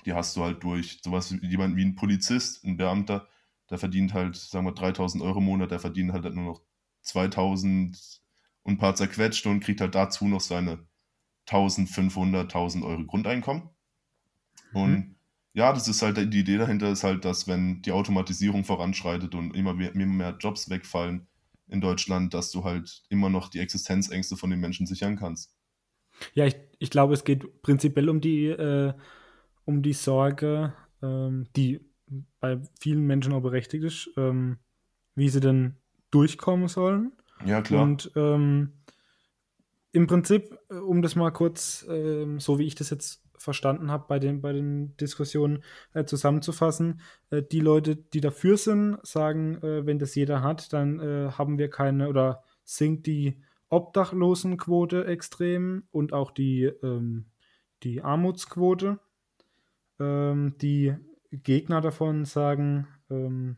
[0.06, 3.28] Die hast du halt durch sowas wie jemand wie ein Polizist, ein Beamter,
[3.70, 6.62] der verdient halt, sagen wir, 3000 Euro im Monat, der verdient halt nur noch
[7.02, 8.22] 2000
[8.62, 10.86] und ein paar zerquetschte und kriegt halt dazu noch seine
[11.46, 13.70] 1500, 1000 Euro Grundeinkommen.
[14.72, 15.14] Und Mhm.
[15.54, 19.54] ja, das ist halt die Idee dahinter, ist halt, dass wenn die Automatisierung voranschreitet und
[19.56, 21.28] immer mehr, immer mehr Jobs wegfallen
[21.68, 25.54] in Deutschland, dass du halt immer noch die Existenzängste von den Menschen sichern kannst.
[26.34, 28.94] Ja, ich, ich glaube, es geht prinzipiell um die, äh,
[29.64, 30.72] um die Sorge,
[31.02, 31.80] ähm, die
[32.40, 34.58] bei vielen Menschen auch berechtigt ist, ähm,
[35.14, 35.76] wie sie denn
[36.10, 37.12] durchkommen sollen.
[37.44, 37.82] Ja, klar.
[37.82, 38.72] Und ähm,
[39.92, 44.06] im Prinzip, äh, um das mal kurz, ähm, so wie ich das jetzt verstanden habe,
[44.08, 47.00] bei den, bei den Diskussionen äh, zusammenzufassen,
[47.30, 51.58] äh, die Leute, die dafür sind, sagen, äh, wenn das jeder hat, dann äh, haben
[51.58, 57.26] wir keine oder sinkt die Obdachlosenquote extrem und auch die, ähm,
[57.82, 58.98] die Armutsquote.
[60.00, 60.94] Ähm, die
[61.30, 63.56] Gegner davon sagen, ähm,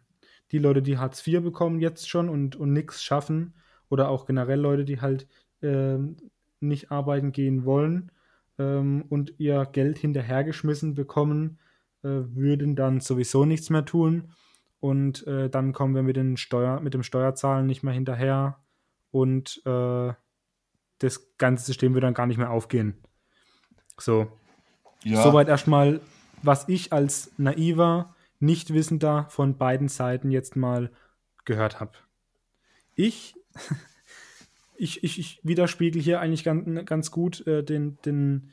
[0.52, 3.54] die Leute, die Hartz IV bekommen jetzt schon und, und nichts schaffen,
[3.88, 5.26] oder auch generell Leute, die halt
[5.62, 6.16] ähm,
[6.60, 8.10] nicht arbeiten gehen wollen
[8.58, 11.58] ähm, und ihr Geld hinterhergeschmissen bekommen,
[12.02, 14.32] äh, würden dann sowieso nichts mehr tun.
[14.80, 18.58] Und äh, dann kommen wir mit, den Steuer, mit dem Steuerzahlen nicht mehr hinterher
[19.10, 20.12] und äh,
[20.98, 22.96] das ganze System würde dann gar nicht mehr aufgehen.
[23.98, 24.28] So,
[25.02, 26.00] ja, Soweit erstmal,
[26.46, 30.90] was ich als naiver Nichtwissender von beiden Seiten jetzt mal
[31.44, 31.92] gehört habe.
[32.94, 33.34] Ich,
[34.76, 38.50] ich, ich, ich widerspiegel hier eigentlich ganz, ganz gut äh, den, den,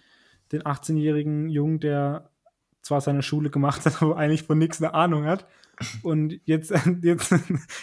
[0.52, 2.30] den 18-jährigen Jungen, der
[2.82, 5.48] zwar seine Schule gemacht hat, aber eigentlich von nichts eine Ahnung hat
[6.04, 7.34] und jetzt, jetzt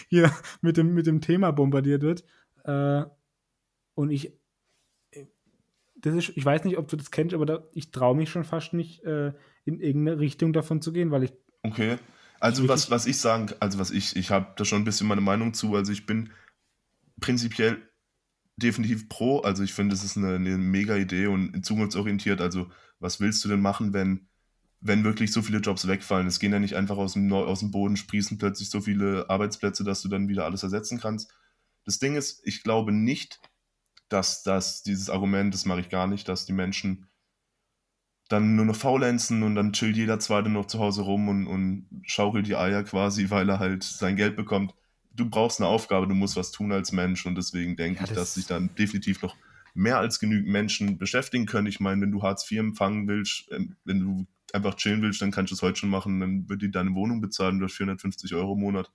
[0.09, 2.23] hier mit dem, mit dem Thema bombardiert wird.
[2.63, 3.05] Äh,
[3.93, 4.33] und ich,
[5.95, 8.43] das ist, ich weiß nicht, ob du das kennst, aber da, ich traue mich schon
[8.43, 9.33] fast nicht, äh,
[9.65, 11.97] in irgendeine Richtung davon zu gehen, weil ich okay.
[12.39, 15.21] Also was, was ich sagen, also was ich, ich habe da schon ein bisschen meine
[15.21, 15.75] Meinung zu.
[15.75, 16.31] Also ich bin
[17.19, 17.77] prinzipiell
[18.57, 19.39] definitiv pro.
[19.41, 22.41] Also ich finde, es ist eine, eine mega Idee und zukunftsorientiert.
[22.41, 24.27] Also was willst du denn machen, wenn,
[24.79, 26.25] wenn wirklich so viele Jobs wegfallen?
[26.25, 29.83] Es gehen ja nicht einfach aus dem, aus dem Boden, sprießen plötzlich so viele Arbeitsplätze,
[29.83, 31.31] dass du dann wieder alles ersetzen kannst.
[31.85, 33.39] Das Ding ist, ich glaube nicht,
[34.09, 37.07] dass das, dieses Argument, das mache ich gar nicht, dass die Menschen
[38.31, 41.85] dann nur noch faulenzen und dann chillt jeder Zweite noch zu Hause rum und, und
[42.03, 44.73] schaukelt die Eier quasi, weil er halt sein Geld bekommt.
[45.13, 48.09] du brauchst eine Aufgabe, du musst was tun als Mensch und deswegen denke Ja, ich,
[48.09, 49.35] das- dass sich dann definitiv noch
[49.73, 51.67] mehr als genügend Menschen beschäftigen können.
[51.67, 55.31] Ich meine, wenn du Hartz IV empfangen willst, ähm, wenn du einfach chillen willst, dann
[55.31, 58.53] kannst du es heute schon machen, dann wird die deine Wohnung bezahlen durch 450 Euro
[58.53, 58.91] im Monat.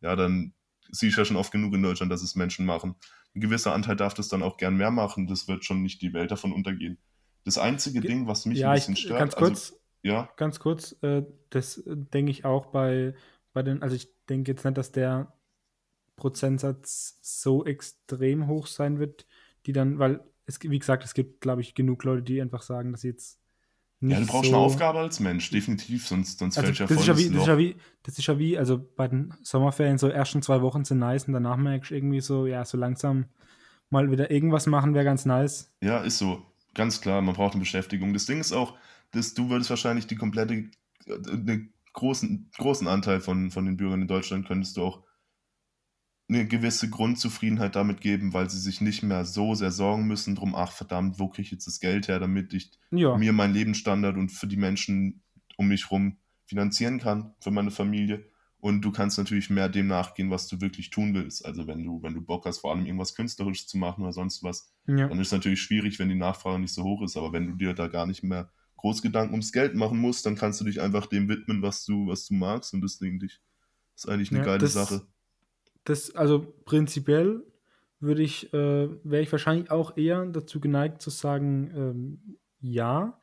[0.00, 0.52] Ja, dann
[0.90, 2.94] siehst du ja schon oft genug in Deutschland, dass es Menschen machen.
[3.34, 6.12] Ein gewisser Anteil darf das dann auch gern mehr machen, das wird schon nicht die
[6.12, 6.98] Welt davon untergehen.
[7.46, 10.28] Das einzige Ge- Ding, was mich ja, ein ich, bisschen stört, ganz kurz, also, ja,
[10.36, 13.14] ganz kurz, äh, das äh, denke ich auch bei,
[13.52, 15.32] bei den, also ich denke jetzt nicht, dass der
[16.16, 19.26] Prozentsatz so extrem hoch sein wird,
[19.66, 22.92] die dann, weil es, wie gesagt, es gibt, glaube ich, genug Leute, die einfach sagen,
[22.92, 23.40] dass sie jetzt
[24.00, 26.86] nicht ja, du brauchst so, eine Aufgabe als Mensch, definitiv, sonst, sonst Also fällt ja
[26.86, 28.78] das, voll ist ja das wie, das, ist ja wie, das ist ja wie, also
[28.96, 32.46] bei den Sommerferien, so ersten zwei Wochen sind nice und danach merkst du irgendwie so,
[32.46, 33.26] ja, so langsam
[33.90, 35.72] mal wieder irgendwas machen wäre ganz nice.
[35.80, 36.42] Ja, ist so.
[36.76, 38.12] Ganz klar, man braucht eine Beschäftigung.
[38.12, 38.78] Das Ding ist auch,
[39.10, 40.54] dass du würdest wahrscheinlich die komplette,
[41.06, 45.04] äh, einen großen, großen Anteil von, von den Bürgern in Deutschland könntest du auch
[46.28, 50.54] eine gewisse Grundzufriedenheit damit geben, weil sie sich nicht mehr so sehr sorgen müssen drum,
[50.56, 54.16] ach verdammt, wo kriege ich jetzt das Geld her, damit ich Ja, mir meinen Lebensstandard
[54.16, 55.22] und für die Menschen
[55.56, 58.28] um mich herum finanzieren kann, für meine Familie.
[58.58, 61.44] Und du kannst natürlich mehr dem nachgehen, was du wirklich tun willst.
[61.44, 64.42] Also wenn du, wenn du Bock hast, vor allem irgendwas Künstlerisches zu machen oder sonst
[64.42, 65.08] was, ja.
[65.08, 67.16] dann ist es natürlich schwierig, wenn die Nachfrage nicht so hoch ist.
[67.16, 70.36] Aber wenn du dir da gar nicht mehr groß Gedanken ums Geld machen musst, dann
[70.36, 72.72] kannst du dich einfach dem widmen, was du, was du magst.
[72.74, 73.40] Und das denke ich,
[73.94, 75.06] ist eigentlich eine Ja, geile das- Sache.
[75.84, 77.44] Das, also prinzipiell
[78.00, 83.20] würde ich, äh, wäre ich wahrscheinlich auch eher dazu geneigt zu sagen, ähm, ja.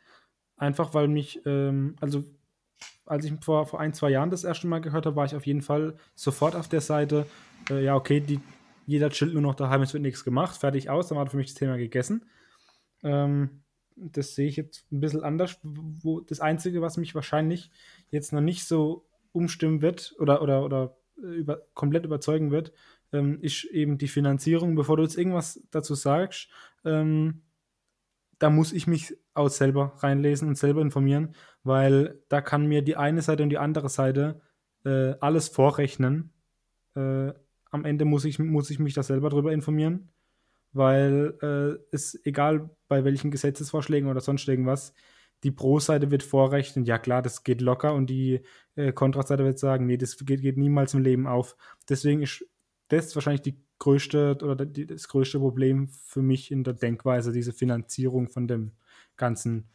[0.56, 2.24] Einfach weil mich, ähm, also
[3.06, 5.46] als ich vor, vor ein, zwei Jahren das erste Mal gehört habe, war ich auf
[5.46, 7.26] jeden Fall sofort auf der Seite,
[7.70, 8.40] äh, ja, okay, die,
[8.86, 11.48] jeder chillt nur noch daheim, es wird nichts gemacht, fertig aus, dann war für mich
[11.48, 12.26] das Thema gegessen.
[13.04, 13.64] Ähm,
[13.96, 15.60] das sehe ich jetzt ein bisschen anders.
[15.64, 17.72] Wo, das Einzige, was mich wahrscheinlich
[18.10, 22.74] jetzt noch nicht so umstimmen wird oder, oder, oder äh, über, komplett überzeugen wird,
[23.12, 24.76] ähm, ist eben die Finanzierung.
[24.76, 26.50] Bevor du jetzt irgendwas dazu sagst,
[26.86, 27.44] ähm,
[28.40, 32.96] da muss ich mich auch selber reinlesen und selber informieren, weil da kann mir die
[32.96, 34.42] eine Seite und die andere Seite
[34.86, 36.34] äh, alles vorrechnen.
[36.96, 37.34] Äh,
[37.72, 40.12] am Ende muss ich, muss ich mich da selber drüber informieren,
[40.72, 44.94] weil äh, es egal bei welchen Gesetzesvorschlägen oder sonst irgendwas,
[45.44, 48.42] die Pro-Seite wird vorrechnen, ja klar, das geht locker und die
[48.76, 51.58] äh, Kontraseite wird sagen, nee, das geht, geht niemals im Leben auf.
[51.90, 52.46] Deswegen ist
[52.88, 58.30] das wahrscheinlich die größte oder das größte Problem für mich in der Denkweise, diese Finanzierung
[58.30, 58.72] von dem
[59.18, 59.66] ganzen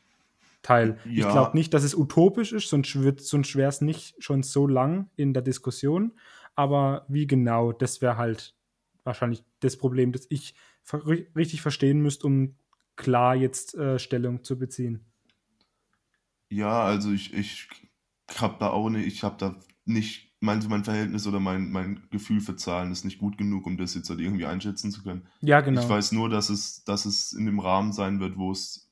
[0.63, 0.99] Teil.
[1.05, 1.31] Ich Ja.
[1.31, 5.33] glaube nicht, dass es utopisch ist, sonst, sonst wäre es nicht schon so lang in
[5.33, 6.13] der Diskussion.
[6.55, 8.55] Aber wie genau, das wäre halt
[9.05, 10.55] wahrscheinlich das Problem, das ich
[11.37, 12.57] richtig verstehen müsste, um
[12.97, 15.05] klar jetzt äh, Stellung zu beziehen.
[16.51, 17.69] Ja, also ich, ich
[18.37, 22.41] habe da auch nicht, ich habe da nicht, mein, mein Verhältnis oder mein, mein Gefühl
[22.41, 25.27] für Zahlen ist nicht gut genug, um das jetzt halt irgendwie einschätzen zu können.
[25.41, 25.83] Ja, genau.
[25.83, 28.88] Ich weiß nur, dass es, dass es in dem Rahmen sein wird, wo es,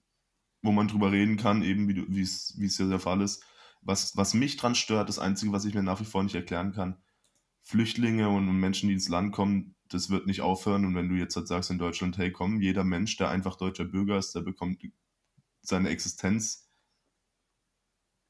[0.66, 3.44] wo man drüber reden kann, eben wie, es, ja der Fall ist.
[3.82, 6.72] Was, was mich dran stört, das Einzige, was ich mir nach wie vor nicht erklären
[6.72, 6.96] kann,
[7.62, 10.84] Flüchtlinge und Menschen, die ins Land kommen, das wird nicht aufhören.
[10.84, 13.84] Und wenn du jetzt halt sagst in Deutschland, hey komm, jeder Mensch, der einfach deutscher
[13.84, 14.82] Bürger ist, der bekommt
[15.62, 16.66] seine Existenz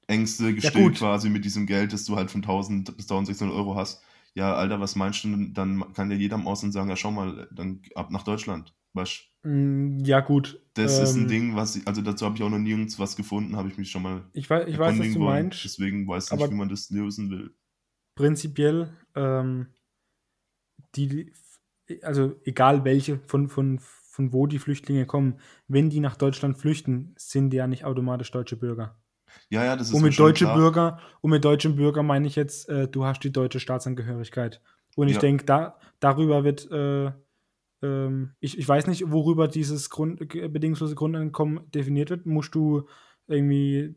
[0.09, 0.99] Ängste gestillt gut.
[0.99, 4.03] quasi mit diesem Geld, das du halt von 1000 bis 1600 Euro hast.
[4.35, 5.29] Ja, Alter, was meinst du?
[5.29, 5.55] denn?
[5.55, 8.75] Dann kann ja jeder am Ausland sagen, ja, schau mal, dann ab nach Deutschland.
[8.97, 10.61] Weißt Mm, ja, gut.
[10.75, 13.17] das ist ein Ähm, Ding, was ich, also dazu habe ich auch noch nirgends was
[13.17, 15.45] gefunden, habe ich mich schon mal Ich weiß, ich weiß was du wollen.
[15.45, 15.65] meinst.
[15.65, 17.55] Deswegen weiß ich nicht, wie man das lösen will.
[18.15, 19.69] prinzipiell, ähm,
[20.95, 21.33] die,
[22.03, 27.15] also egal welche, von, von, von wo die Flüchtlinge kommen, wenn die nach Deutschland flüchten,
[27.19, 28.99] sind die ja nicht automatisch deutsche Bürger.
[29.51, 30.57] Ja, ja, das ist Und mit schon deutsche klar.
[30.57, 34.61] Bürger, und mit deutschen Bürger meine ich jetzt, äh, du hast die deutsche Staatsangehörigkeit.
[34.97, 35.21] Und ich Ja.
[35.21, 37.13] denke, da, darüber wird, äh,
[37.83, 42.27] ähm, ich, ich weiß nicht, worüber dieses Grund, äh, bedingungslose Grundeinkommen definiert wird.
[42.27, 42.89] Musst du
[43.27, 43.95] irgendwie,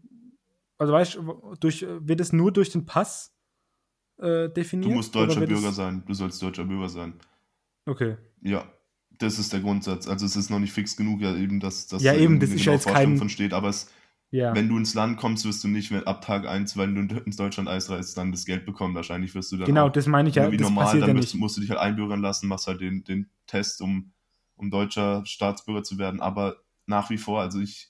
[0.78, 3.34] also weißt du, durch, wird es nur durch den Pass
[4.18, 4.92] äh, definiert?
[4.92, 6.04] Du musst deutscher Bürger sein.
[6.06, 7.14] Du sollst deutscher Bürger sein.
[7.86, 8.18] Okay.
[8.42, 8.72] Ja,
[9.18, 10.08] das ist der Grundsatz.
[10.08, 12.66] Also es ist noch nicht fix genug, ja eben, dass, dass Ja, eben, das ist
[12.66, 13.92] ja jetzt kein- von steht, aber es,
[14.32, 14.54] Ja.
[14.56, 17.36] wenn du ins Land kommst, wirst du nicht, wenn ab Tag 1, wenn du ins
[17.38, 18.94] Deutschland einreist, dann das Geld bekommen.
[18.96, 20.52] Wahrscheinlich wirst du dann genau, auch das meine ich ja.
[20.52, 21.34] wie Das normal, passiert dann ja nicht.
[21.36, 24.12] musst du dich halt einbürgern lassen, machst halt den, den Test, um,
[24.56, 26.22] um deutscher Staatsbürger zu werden.
[26.22, 27.90] Aber nach wie vor, also ich,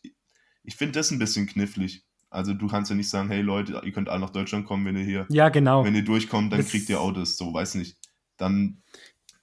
[0.63, 2.06] ich finde das ein bisschen knifflig.
[2.30, 4.95] Also du kannst ja nicht sagen, hey Leute, ihr könnt alle nach Deutschland kommen, wenn
[4.95, 5.84] ihr hier, Ja, genau.
[5.84, 7.38] wenn ihr durchkommt, dann Das- kriegt ihr Autos.
[7.38, 7.97] So, weiß nicht.
[8.38, 8.82] Dann,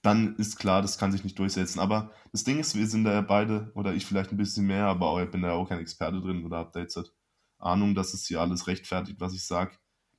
[0.07, 1.79] dann ist klar, das kann sich nicht durchsetzen.
[1.79, 4.85] Aber das Ding ist, wir sind da ja beide, oder ich vielleicht ein bisschen mehr,
[4.85, 7.13] aber auch, ich bin da ja auch kein Experte drin oder hab da jetzt halt
[7.59, 9.71] Ahnung, dass es hier alles rechtfertigt, was ich sage.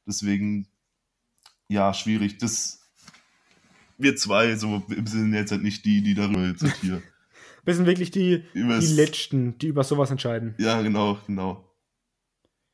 [0.06, 0.68] Deswegen,
[1.68, 2.38] ja, schwierig.
[2.38, 2.80] Das,
[3.96, 7.02] wir zwei, so, sind jetzt halt nicht die, die darüber jetzt halt hier.
[7.64, 10.54] Wir sind wirklich die, die Übers- Letzten, die über sowas entscheiden.
[10.58, 11.68] Ja, genau, genau.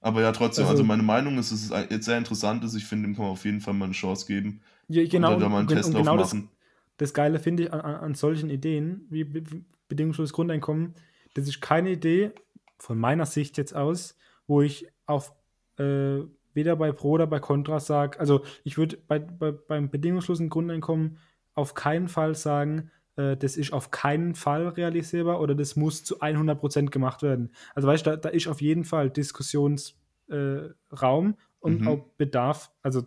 [0.01, 2.75] Aber ja, trotzdem, also, Also- meine Meinung ist, dass es jetzt sehr interessant ist.
[2.77, 4.61] Ich finde, dem kann man auf jeden Fall mal eine Chance geben.
[4.87, 6.49] Ja, genau, und da mal einen und, und Testlauf genau das, machen.
[6.97, 9.43] Das Geile finde ich an, an solchen Ideen wie be
[9.89, 10.95] bedingungsloses Grundeinkommen,
[11.35, 12.33] das ist keine Idee,
[12.79, 15.33] von meiner Sicht jetzt aus, wo ich auf
[15.79, 16.21] äh,
[16.55, 21.19] weder bei Pro oder bei Contra sage, also ich würde bei, bei, beim bedingungslosen Grundeinkommen
[21.55, 26.21] auf keinen Fall sagen, äh, das ist auf keinen Fall realisierbar oder das muss zu
[26.23, 27.53] 100% gemacht werden.
[27.75, 29.95] Also weißt du, da, da ist auf jeden Fall Diskussionsraum
[30.31, 31.89] äh, und Mhm.
[31.89, 32.71] auch Bedarf.
[32.83, 33.03] Also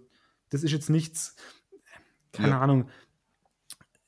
[0.49, 1.35] das ist jetzt nichts,
[2.31, 2.59] keine Ja.
[2.61, 2.89] Ahnung,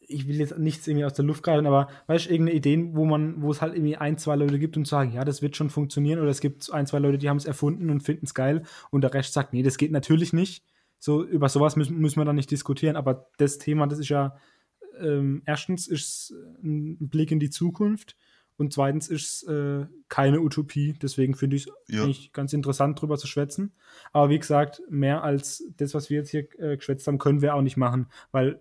[0.09, 3.05] ich will jetzt nichts irgendwie aus der Luft greifen, aber weißt du, irgendeine Idee, wo
[3.05, 5.69] man, wo es halt irgendwie ein, zwei Leute gibt und sagen, ja, das wird schon
[5.69, 8.63] funktionieren, oder es gibt ein, zwei Leute, die haben es erfunden und finden es geil
[8.89, 10.63] und der Rest sagt, nee, das geht natürlich nicht.
[10.97, 14.35] So, über sowas müssen, müssen wir dann nicht diskutieren, aber das Thema, das ist ja,
[14.99, 18.17] ähm, erstens ist es ein Blick in die Zukunft
[18.57, 22.03] und zweitens ist es äh, keine Utopie, deswegen finde ich es Ja.
[22.03, 23.71] eigentlich ganz interessant, drüber zu schwätzen.
[24.11, 27.55] Aber wie gesagt, mehr als das, was wir jetzt hier äh, geschwätzt haben, können wir
[27.55, 28.59] auch nicht machen, weil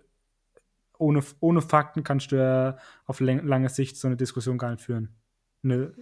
[0.98, 5.16] ohne, ohne Fakten kannst du ja auf lange Sicht so eine Diskussion gar nicht führen.
[5.64, 5.92] Eine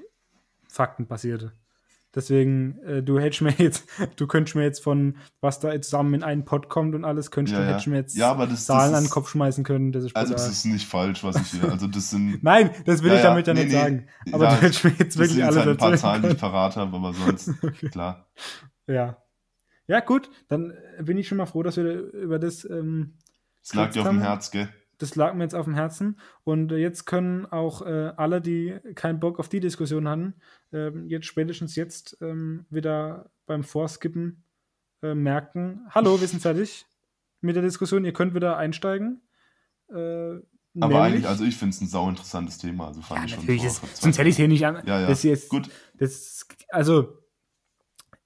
[0.69, 1.53] faktenbasierte.
[2.15, 6.15] Deswegen, äh, du hättest mir jetzt, du könntest mir jetzt von, was da jetzt zusammen
[6.15, 7.71] in einen Pot kommt und alles, könntest Ja, du, ja.
[7.73, 9.93] hättest mir jetzt Ja, aber das- Zahlen das an den ist- Kopf schmeißen können.
[9.93, 11.71] Das ist Also, das ist nicht falsch, was ich hier.
[11.71, 12.43] Also, das sind.
[12.43, 13.79] Nein, das will ich damit ja nee, nicht nee.
[13.79, 14.07] sagen.
[14.33, 16.53] Aber du hättest mir jetzt wirklich alles halt ein paar Zahlen, die ich können.
[16.53, 17.51] parat habe, aber sonst,
[17.93, 18.31] klar.
[18.87, 19.19] Ja.
[19.87, 23.19] Ja, gut, dann bin ich schon mal froh, dass wir über das ähm,
[23.63, 24.21] Es lag dir auf dem.
[24.23, 24.69] Herz, gell?
[24.99, 26.19] Das lag mir jetzt auf dem Herzen.
[26.45, 30.35] Und äh, jetzt können auch äh, alle, die keinen Bock auf die Diskussion hatten,
[30.73, 34.45] ähm, jetzt spätestens jetzt ähm, wieder beim Vorskippen
[35.03, 36.87] äh, merken, hallo, wir sind fertig
[37.41, 39.21] mit der Diskussion, ihr könnt wieder einsteigen.
[39.89, 40.41] Äh,
[40.81, 42.89] Aber eigentlich, also ich finde es ein sau interessantes Thema.
[42.89, 44.83] Also fand ja, ich schon natürlich, das, sonst hätte ich es hier nicht an.
[44.87, 45.07] Ja, ja.
[45.07, 45.69] Das jetzt, Gut.
[45.99, 47.19] Das, also,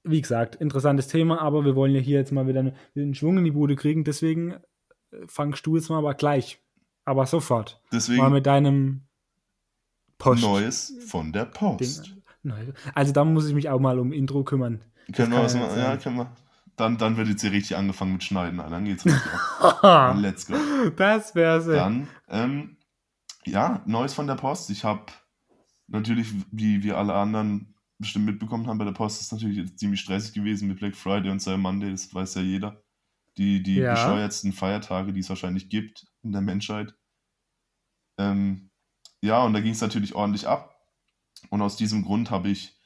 [0.02, 2.60] wie gesagt, interessantes Thema, aber wir wollen ja hier jetzt mal wieder
[2.94, 4.54] einen, Schwung in die Bude kriegen, deswegen
[5.26, 6.60] fangst du jetzt mal aber gleich.
[7.04, 7.80] Aber sofort.
[7.92, 9.02] Deswegen Mal mit deinem
[10.18, 10.42] Post.
[10.42, 12.14] Neues von der Post.
[12.44, 12.74] Ding.
[12.94, 14.82] Also da muss ich mich auch mal um Intro kümmern.
[15.12, 15.78] Können wir was machen?
[15.78, 16.36] Ja, können wir.
[16.76, 18.58] Dann, dann wird jetzt hier richtig angefangen mit Schneiden.
[18.58, 20.16] Dann geht's richtig ab.
[20.18, 20.54] Let's go.
[20.96, 21.66] das wär's.
[21.66, 21.76] ey.
[21.76, 22.76] Dann, ähm,
[23.44, 24.70] ja, Neues von der Post.
[24.70, 25.06] Ich habe
[25.88, 30.00] natürlich, wie wir alle anderen bestimmt mitbekommen haben, bei der Post ist es natürlich ziemlich
[30.00, 32.82] stressig gewesen mit Black Friday und Cyber Monday, das weiß ja jeder.
[33.40, 33.90] Die, die Ja.
[33.92, 36.94] bescheuertsten Feiertage, die es wahrscheinlich gibt in der Menschheit.
[38.18, 38.70] Ähm,
[39.22, 40.76] ja, und da ging es natürlich ordentlich ab.
[41.48, 42.78] Und aus diesem Grund habe ich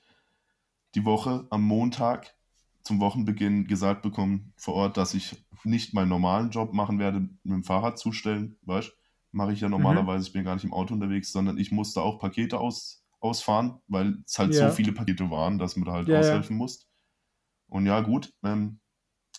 [0.95, 2.37] die Woche am Montag
[2.85, 7.39] zum Wochenbeginn gesagt bekommen vor Ort, dass ich nicht meinen normalen Job machen werde, mit
[7.45, 8.93] dem Fahrrad zustellen, weißt
[9.33, 12.21] Mache ich ja normalerweise, ich bin gar nicht im Auto unterwegs, sondern ich musste auch
[12.21, 14.71] Pakete aus, ausfahren, weil es halt Ja.
[14.71, 16.21] so viele Pakete waren, dass man da halt Ja, ja.
[16.21, 16.87] aushelfen muss.
[17.67, 18.79] Und ja, gut, ähm,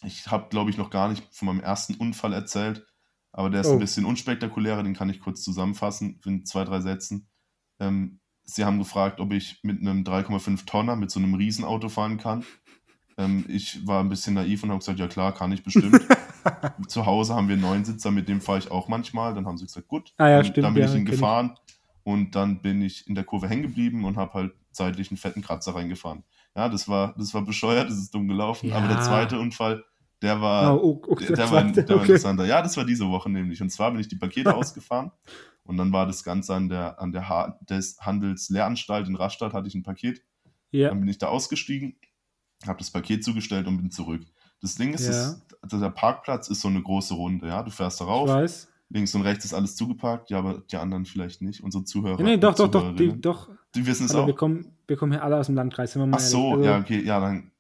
[0.05, 2.85] ich habe, glaube ich, noch gar nicht von meinem ersten Unfall erzählt,
[3.31, 3.73] aber der ist Oh.
[3.73, 7.27] ein bisschen unspektakulärer, den kann ich kurz zusammenfassen in zwei, drei Sätzen.
[7.79, 12.17] Ähm, sie haben gefragt, ob ich mit einem 3,5 Tonner, mit so einem Riesenauto fahren
[12.17, 12.45] kann.
[13.17, 15.99] Ähm, ich war ein bisschen naiv und habe gesagt, ja klar, kann ich bestimmt.
[16.87, 19.33] Zu Hause haben wir einen Neunsitzer, mit dem fahre ich auch manchmal.
[19.33, 20.13] Dann haben sie gesagt, gut.
[20.17, 21.19] Ah ja, dann, stimmt, Dann bin ja, ich ihn kenn ich.
[21.19, 21.57] gefahren
[22.03, 25.41] und dann bin ich in der Kurve hängen geblieben und habe halt seitlich einen fetten
[25.41, 26.23] Kratzer reingefahren.
[26.55, 28.71] Ja, das war, das war bescheuert, das ist dumm gelaufen.
[28.73, 29.01] Aber der Ja.
[29.03, 29.83] zweite Unfall,
[30.25, 32.01] der war, Oh, oh, der, der, das war, der war okay.
[32.03, 32.45] interessanter.
[32.45, 33.61] Ja, das war diese Woche nämlich.
[33.61, 35.11] Und zwar bin ich die Pakete ausgefahren
[35.63, 39.67] und dann war das Ganze an der, an der ha des Handelslehranstalt in Rastatt, hatte
[39.67, 40.21] ich ein Paket.
[40.71, 40.89] Ja.
[40.89, 41.95] Dann bin ich da ausgestiegen,
[42.67, 44.21] habe das Paket zugestellt und bin zurück.
[44.61, 45.35] Das Ding ist, Ja.
[45.61, 47.47] also der Parkplatz ist so eine große Runde.
[47.47, 48.67] Ja, du fährst da Ich weiß.
[48.89, 51.61] links und rechts ist alles zugeparkt, ja, aber die anderen vielleicht nicht.
[51.63, 52.17] Unsere Zuhörer.
[52.19, 53.49] Ja, nee, doch, doch, doch, die, doch.
[53.75, 54.27] die wissen es Also auch.
[54.27, 56.65] wir kommen, wir kommen hier alle aus dem Landkreis, sind wir mal Ach so, ehrlich.
[56.65, 57.51] ja, Also, okay, ja, dann.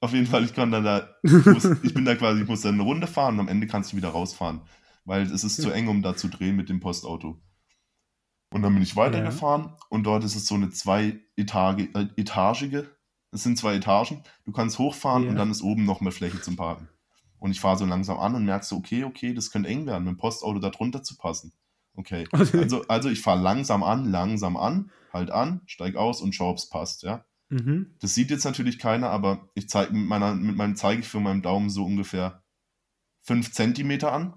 [0.00, 2.62] Auf jeden Fall, ich kann dann da, ich, muss, ich bin da quasi, ich muss
[2.62, 4.62] dann eine Runde fahren und am Ende kannst du wieder rausfahren.
[5.04, 7.40] Weil es ist zu eng, um da zu drehen mit dem Postauto.
[8.52, 12.90] Und dann bin ich weitergefahren und dort ist es so eine zwei Etage, äh, etagige,
[13.30, 15.30] es sind zwei Etagen, du kannst hochfahren Ja.
[15.30, 16.88] und dann ist oben noch mehr Fläche zum Parken.
[17.38, 20.04] Und ich fahre so langsam an und merke so, okay, okay, das könnte eng werden,
[20.04, 21.52] mit dem Postauto da drunter zu passen.
[21.94, 26.50] Okay, also, also ich fahre langsam an, langsam an, halt an, steig aus und schau,
[26.50, 27.24] ob's passt, ja.
[27.50, 27.94] Mhm.
[28.00, 31.68] Das sieht jetzt natürlich keiner, aber ich zeige mit, meiner, mit meinem Zeigefinger, meinem Daumen
[31.70, 32.42] so ungefähr
[33.22, 34.34] 5 Zentimeter an.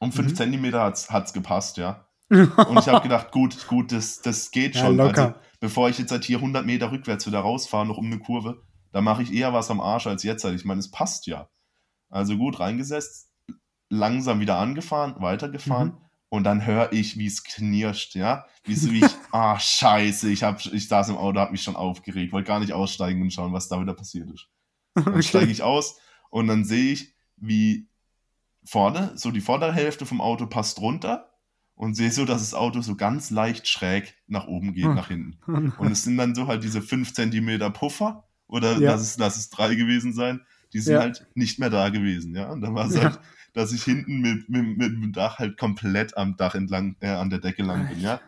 [0.00, 0.36] Um 5 Mhm.
[0.36, 2.06] Zentimeter hat's, hat's gepasst, ja.
[2.30, 4.96] Und ich habe gedacht, gut, gut, das, das geht Ja, schon.
[4.96, 5.26] locker.
[5.28, 8.62] Also, bevor ich jetzt halt hier 100 Meter rückwärts wieder rausfahre, noch um eine Kurve,
[8.92, 10.44] da mache ich eher was am Arsch als jetzt.
[10.44, 10.54] halt.
[10.54, 11.48] Ich meine, es passt ja.
[12.10, 13.30] Also gut, reingesetzt,
[13.90, 15.88] langsam wieder angefahren, weitergefahren.
[15.88, 15.98] Mhm.
[16.34, 18.44] Und dann höre ich, wie es knirscht, ja.
[18.64, 21.76] Wie so wie ich, ah, scheiße, ich, hab, ich saß im Auto, hab mich schon
[21.76, 24.48] aufgeregt, wollte gar nicht aussteigen und schauen, was da wieder passiert ist.
[24.96, 25.22] Dann okay.
[25.22, 27.88] steige ich aus und dann sehe ich, wie
[28.64, 31.30] vorne, so die vordere Hälfte vom Auto passt runter
[31.76, 34.94] und sehe so, dass das Auto so ganz leicht schräg nach oben geht, hm.
[34.96, 35.38] nach hinten.
[35.78, 38.90] Und es sind dann so halt diese 5 cm Puffer oder ja.
[38.90, 40.40] lass, es, lass es drei gewesen sein,
[40.72, 41.00] die sind ja.
[41.00, 42.50] halt nicht mehr da gewesen, ja.
[42.50, 43.04] Und dann war es ja.
[43.04, 43.20] halt,
[43.54, 47.30] dass ich hinten mit, mit, mit dem Dach halt komplett am Dach entlang, äh, an
[47.30, 48.20] der Decke lang bin, ja.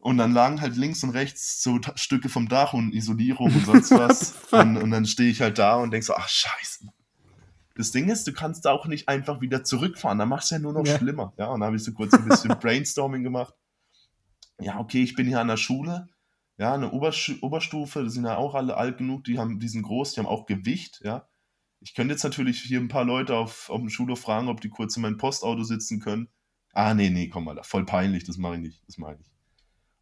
[0.00, 3.90] Und dann lagen halt links und rechts so Stücke vom Dach und Isolierung und sonst
[3.92, 4.34] was.
[4.52, 6.88] und, und, dann stehe ich halt da und denk so, ach scheiße,
[7.78, 10.60] das Ding ist, du kannst da auch nicht einfach wieder zurückfahren, dann machst du ja
[10.60, 10.98] nur noch ja.
[10.98, 11.32] schlimmer.
[11.38, 13.54] Ja, und dann habe ich so kurz ein bisschen Brainstorming gemacht.
[14.60, 16.08] Ja, okay, ich bin hier an der Schule,
[16.56, 19.82] ja, eine Oberstu Oberstufe, die sind ja auch alle alt genug, die haben, die sind
[19.82, 21.27] groß, die haben auch Gewicht, ja.
[21.80, 24.68] Ich könnte jetzt natürlich hier ein paar Leute auf, auf dem Schulhof fragen, ob die
[24.68, 26.28] kurz in mein Postauto sitzen können.
[26.72, 29.30] Ah, nee, nee, komm mal, voll peinlich, das mache ich nicht, das mache ich nicht.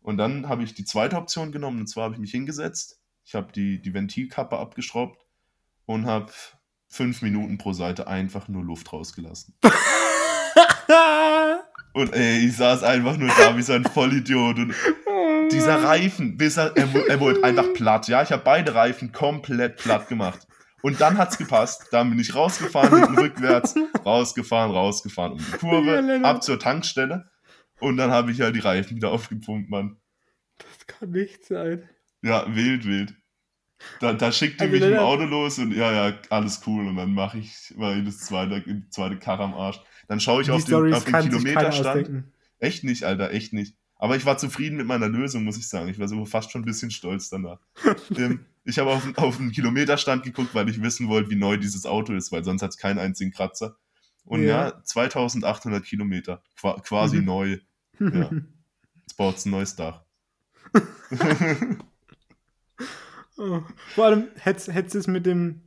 [0.01, 3.35] Und dann habe ich die zweite Option genommen, und zwar habe ich mich hingesetzt, ich
[3.35, 5.25] habe die, die Ventilkappe abgeschraubt
[5.85, 6.33] und habe
[6.89, 9.55] fünf Minuten pro Seite einfach nur Luft rausgelassen.
[11.93, 14.59] und ey, ich saß einfach nur da wie so ein Vollidiot.
[14.59, 14.75] Und
[15.51, 18.09] dieser Reifen, bis er, er, er wurde einfach platt.
[18.09, 20.47] Ja, ich habe beide Reifen komplett platt gemacht.
[20.83, 21.89] Und dann hat's gepasst.
[21.91, 27.31] Dann bin ich rausgefahren, rückwärts, rausgefahren, rausgefahren um die Kurve, ab zur Tankstelle.
[27.81, 29.97] Und dann habe ich halt die Reifen wieder aufgepumpt, Mann.
[30.59, 31.89] Das kann nicht sein.
[32.23, 33.15] Ja, wild, wild.
[34.01, 36.87] Da, da schickt die also mich im Auto los und ja, ja, alles cool.
[36.87, 39.81] Und dann mache ich, mach ich das zweite, die zweite Karre am Arsch.
[40.09, 42.25] Dann schaue ich auf den, auf den Kilometerstand.
[42.59, 43.77] Echt nicht, Alter, echt nicht.
[43.99, 45.89] Aber ich war zufrieden mit meiner Lösung, muss ich sagen.
[45.89, 47.59] Ich war so fast schon ein bisschen stolz danach.
[48.17, 51.87] ähm, ich habe auf, auf den Kilometerstand geguckt, weil ich wissen wollte, wie neu dieses
[51.87, 53.77] Auto ist, weil sonst hat es keinen einzigen Kratzer.
[54.25, 56.43] Und ja, ja 2800 Kilometer,
[56.83, 57.25] quasi mhm.
[57.25, 57.59] neu.
[58.01, 58.31] Ja.
[59.01, 60.03] Jetzt baut es ein neues Dach.
[63.39, 63.61] Oh.
[63.89, 65.61] Vor allem hätte es mit dem,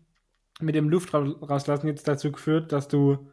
[0.60, 3.32] mit dem Luft rauslassen jetzt dazu geführt, dass du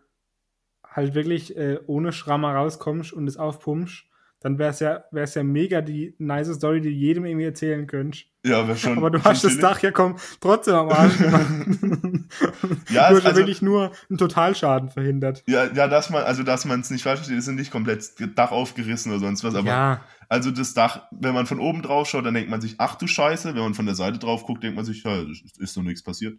[0.86, 4.04] halt wirklich äh, ohne Schrammer rauskommst und es aufpumpst,
[4.46, 8.26] dann wäre es ja, wär's ja mega die nice Story, die jedem irgendwie erzählen könntest.
[8.44, 8.96] Ja, wäre schon.
[8.96, 11.46] Aber du hast das Dach ja komm, trotzdem am Arsch gemacht.
[12.90, 15.42] ja, du hast also, wirklich nur einen Totalschaden verhindert.
[15.48, 18.52] Ja, ja, dass man, also dass man es nicht falsch versteht, ist nicht komplett Dach
[18.52, 20.00] aufgerissen oder sonst was, aber ja.
[20.28, 23.08] also das Dach, wenn man von oben drauf schaut, dann denkt man sich, ach du
[23.08, 25.24] Scheiße, wenn man von der Seite drauf guckt, denkt man sich, ja,
[25.58, 26.38] ist noch nichts passiert.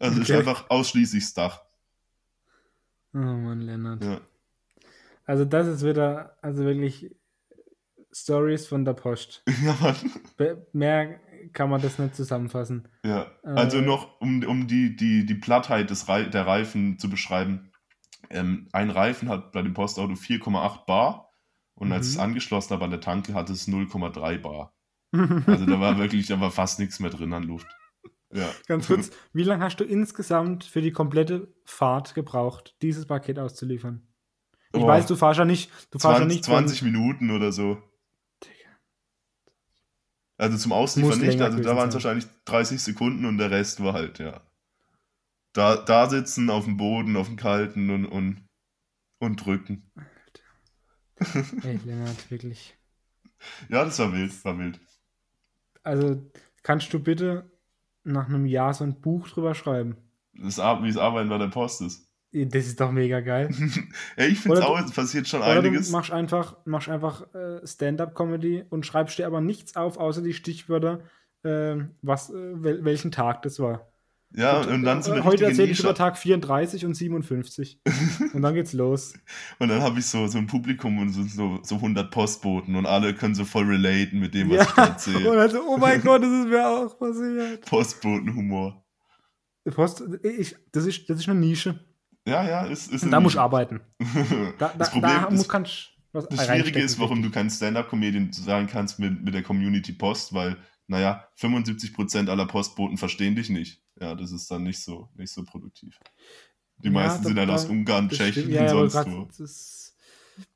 [0.00, 0.32] Also okay.
[0.32, 1.62] ist einfach ausschließlich das Dach.
[3.14, 4.02] Oh Mann, Lennart.
[4.02, 4.20] Ja.
[5.28, 7.14] Also das ist wieder, also wirklich
[8.10, 9.44] Stories von der Post.
[9.62, 9.94] Ja.
[10.72, 11.20] Mehr
[11.52, 12.88] kann man das nicht zusammenfassen.
[13.04, 17.10] Ja, also äh, noch, um, um die, die, die Plattheit des Re der Reifen zu
[17.10, 17.70] beschreiben.
[18.30, 21.30] Ähm, ein Reifen hat bei dem Postauto 4,8 Bar
[21.74, 22.22] und als es mhm.
[22.22, 24.74] angeschlossen war an der Tanke hatte es 0,3 Bar.
[25.46, 27.66] Also da war wirklich, da war fast nichts mehr drin an Luft.
[28.32, 28.50] Ja.
[28.66, 34.07] Ganz kurz, wie lange hast du insgesamt für die komplette Fahrt gebraucht, dieses Paket auszuliefern?
[34.72, 35.70] Ich oh, weiß, du fahrst ja nicht.
[35.90, 37.82] Du 20, ja nicht 20 Minuten oder so.
[40.38, 43.92] Also zum Ausliefern nicht, also da waren es wahrscheinlich 30 Sekunden und der Rest war
[43.92, 44.40] halt, ja.
[45.52, 48.46] Da, da sitzen auf dem Boden, auf dem Kalten und, und,
[49.18, 49.90] und drücken.
[51.64, 52.76] Ey, Lennart, wirklich.
[53.68, 54.80] Ja, das war wild, war wild.
[55.82, 56.30] Also,
[56.62, 57.50] kannst du bitte
[58.04, 59.96] nach einem Jahr so ein Buch drüber schreiben?
[60.34, 62.07] Das, wie es Arbeiten bei der Post ist.
[62.32, 63.48] Das ist doch mega geil.
[64.18, 65.86] ja, ich finde es auch, es passiert schon oder einiges.
[65.86, 70.34] Du machst einfach, machst einfach äh, Stand-up-Comedy und schreibst dir aber nichts auf, außer die
[70.34, 71.00] Stichwörter,
[71.42, 73.90] äh, was, äh, wel welchen Tag das war.
[74.34, 77.80] Ja, und, und dann so eine Heute erzähle ich über Tag 34 und 57.
[78.34, 79.14] und dann geht's los.
[79.58, 83.14] Und dann habe ich so, so ein Publikum und so, so 100 Postboten und alle
[83.14, 84.62] können so voll relaten mit dem, was ja.
[84.64, 85.30] ich da erzähle.
[85.30, 87.64] Und dann so, oh mein Gott, das ist mir auch passiert.
[87.64, 88.84] Postbotenhumor.
[89.70, 91.87] Post, ich, das, ist, das ist eine Nische.
[92.28, 93.80] Ja, ja, ist, ist Da muss ich arbeiten.
[94.58, 98.98] da, das Problem da muss, kannst das Schwierige ist, warum du kein Stand-Up-Comedian sein kannst
[98.98, 100.56] mit, mit der Community Post, weil,
[100.86, 103.82] naja, 75% aller Postboten verstehen dich nicht.
[104.00, 105.98] Ja, das ist dann nicht so, nicht so produktiv.
[106.78, 109.28] Die ja, meisten sind dann aus Ungarn, Tschechien ja, und sonst wo.
[109.36, 109.96] Das,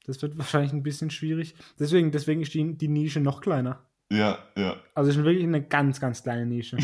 [0.07, 1.55] das, wird wahrscheinlich ein bisschen schwierig.
[1.79, 3.85] Deswegen, deswegen ist die, die Nische noch kleiner.
[4.11, 4.77] Ja, ja.
[4.95, 6.79] Also es ist wirklich eine ganz, ganz kleine Nische.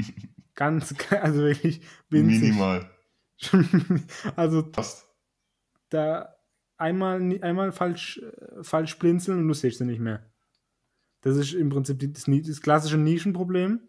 [0.54, 2.40] ganz, also wirklich winzig.
[2.40, 2.90] Minimal.
[4.36, 5.06] also Passt.
[5.88, 6.34] da
[6.76, 10.26] einmal, einmal falsch, äh, falsch blinzeln und du siehst sie nicht mehr.
[11.22, 13.80] Das ist im Prinzip das, das klassische Nischenproblem.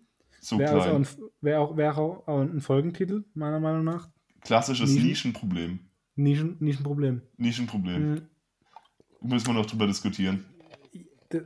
[0.42, 4.10] So wäre also auch, wär auch, wär auch ein Folgentitel, meiner Meinung nach.
[4.42, 5.80] Klassisches Nischen Nischenproblem.
[6.16, 7.22] Nicht, ein- nicht ein Problem.
[7.38, 8.12] Nicht ein Problem.
[8.14, 8.22] Mhm.
[9.22, 10.46] Müssen wir noch drüber diskutieren.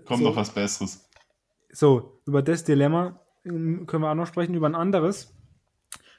[0.06, 1.08] Kommt so, noch was Besseres.
[1.72, 5.35] So, über das Dilemma ähm, können wir auch noch sprechen, über ein anderes.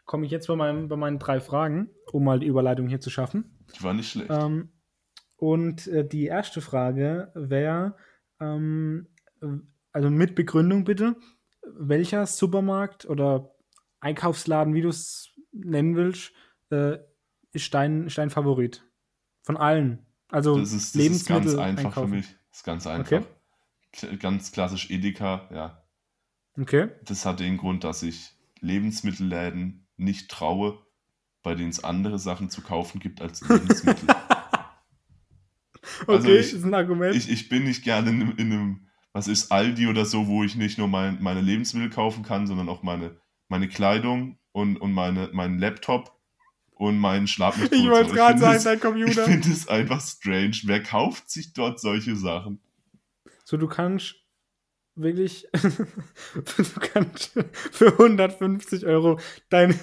[0.07, 3.11] Komme ich jetzt bei, meinem, bei meinen drei Fragen, um mal die Überleitung hier zu
[3.11, 3.59] schaffen.
[3.77, 4.31] Die war nicht schlecht.
[4.31, 4.71] Ähm,
[5.37, 7.97] und äh, die erste Frage wäre,
[8.41, 9.09] ähm,
[9.93, 11.17] also mit Begründung bitte,
[11.63, 13.55] welcher Supermarkt oder
[14.01, 16.33] Einkaufsladen, wie du es nennen willst,
[16.71, 16.99] äh,
[17.53, 18.85] ist, dein, ist dein Favorit?
[19.43, 20.07] Von allen.
[20.29, 22.09] Also Das ist, das ist ganz Lebensmittel einfach einkaufen.
[22.09, 22.27] für mich.
[22.51, 23.23] Das ist ganz einfach.
[23.93, 24.17] Okay.
[24.19, 25.83] Ganz klassisch Edeka, ja.
[26.59, 26.89] Okay.
[27.05, 30.79] Das hat den Grund, dass ich Lebensmittelläden nicht traue,
[31.43, 34.09] bei denen es andere Sachen zu kaufen gibt als Lebensmittel.
[36.03, 37.15] Okay, Also ich- ist ein Argument.
[37.15, 40.43] ich, ich bin nicht gerne in, einem- in einem, was ist Aldi oder so, wo
[40.43, 43.17] ich nicht nur mein, meine Lebensmittel kaufen kann, sondern auch meine,
[43.49, 46.13] meine Kleidung und, und meine, meinen Laptop
[46.73, 49.25] und meinen Schlag mich Ich wollte gerade sagen, dein Ich Computer.
[49.25, 50.57] finde es einfach strange.
[50.65, 52.61] Wer kauft sich dort solche Sachen?
[53.45, 54.17] So, du kannst
[54.97, 57.33] wirklich, du kannst
[57.73, 59.19] für 150 Euro
[59.49, 59.75] deine,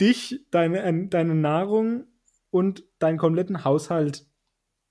[0.00, 2.04] dich, deine, deine Nahrung
[2.50, 4.26] und deinen kompletten Haushalt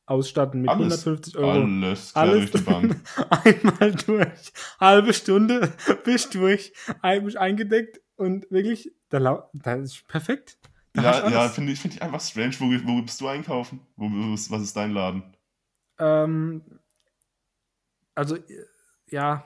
[0.05, 1.05] ausstatten mit Alles.
[1.07, 1.63] 150 Euro.
[1.63, 2.95] Alles quer Alles durch die Bank.
[3.29, 4.53] einmal durch.
[4.79, 5.71] Halbe Stunde
[6.03, 10.57] bist durch, ein- eingedeckt und wirklich, da, das ist perfekt.
[10.93, 12.55] Da Ja, du ja finde ich, find ich einfach strange.
[12.59, 13.79] Wo, wo bist du einkaufen?
[13.95, 15.23] Wo, was ist dein Laden?
[15.99, 16.61] Ähm,
[18.15, 18.65] also, äh,
[19.11, 19.45] ja,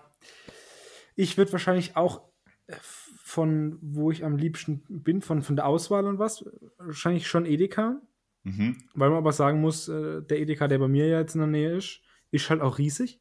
[1.15, 2.21] ich würde wahrscheinlich auch
[2.67, 6.45] äh, von, wo ich am liebsten bin, von, von der Auswahl und was,
[6.77, 8.01] wahrscheinlich schon Edeka.
[8.43, 8.77] Mhm.
[8.93, 11.49] Weil man aber sagen muss, äh, der Edeka, der bei mir ja jetzt in der
[11.49, 12.01] Nähe ist,
[12.31, 13.19] ist halt auch riesig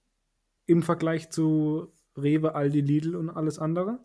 [0.67, 3.99] im Vergleich zu Rewe, Aldi, Lidl und alles andere.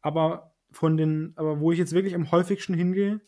[0.00, 3.20] Aber von den, aber wo ich jetzt wirklich am häufigsten hingehe,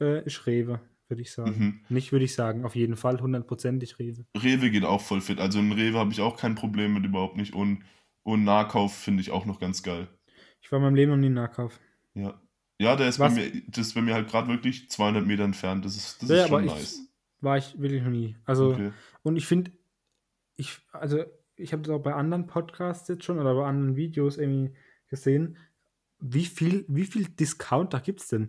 [0.00, 1.58] äh, ist Rewe, würde ich sagen.
[1.58, 1.80] Mhm.
[1.88, 4.24] Nicht würde ich sagen, auf jeden Fall hundertprozentig Rewe.
[4.36, 5.40] Rewe geht auch voll fit.
[5.40, 7.54] Also in Rewe habe ich auch kein Problem mit überhaupt nicht.
[7.54, 7.82] Und,
[8.22, 10.08] und Nahkauf finde ich auch noch ganz geil.
[10.60, 11.78] Ich war in meinem Leben noch nie in Nahkauf.
[12.14, 12.40] Ja.
[12.80, 13.34] Ja, der ist Was?
[13.34, 15.84] bei mir, das ist bei mir halt gerade wirklich 200 Meter entfernt.
[15.84, 17.00] Das ist, das Ja, ist schon ich- nice.
[17.40, 18.36] War ich wirklich noch nie.
[18.44, 18.90] Also, Okay.
[19.22, 19.70] und ich finde,
[20.56, 21.24] ich, also,
[21.56, 24.74] ich habe das auch bei anderen Podcasts jetzt schon oder bei anderen Videos irgendwie
[25.08, 25.56] gesehen,
[26.20, 28.48] wie viel, wie viel Discounter gibt es denn?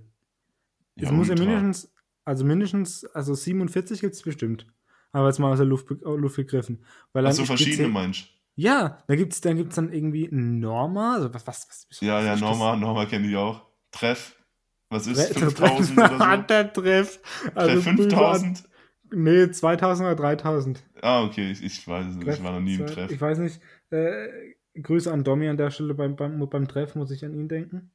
[0.96, 1.94] es muss ja mindestens,
[2.30, 4.66] also mindestens, also 47 gibt es bestimmt.
[5.12, 6.84] Aber jetzt mal aus der Luft, äh, Luft gegriffen.
[7.14, 9.92] Weil Ach dann so, gibt's verschiedene ja- meinst Ja, da gibt es dann, gibt's dann
[9.92, 12.50] irgendwie Norma, also was, was, was, was Ja, ja, ist das?
[12.50, 13.66] Norma, Norma kenne ich auch.
[13.92, 14.36] Treff.
[14.92, 16.20] Was ist Tre- 5000 oder so?
[16.20, 17.20] Hat der Treff.
[17.56, 18.64] Also Treff Grüße an- 5000?
[19.12, 20.84] Nee, 2000 oder 3000.
[21.02, 22.28] Ah, okay, ich, ich weiß es nicht.
[22.28, 23.12] Ich war noch nie im Treff- Treff.
[23.12, 23.60] Ich weiß nicht.
[23.92, 24.28] Äh,
[24.82, 27.92] Grüße an Domi an der Stelle beim, beim, beim Treff, muss ich an ihn denken.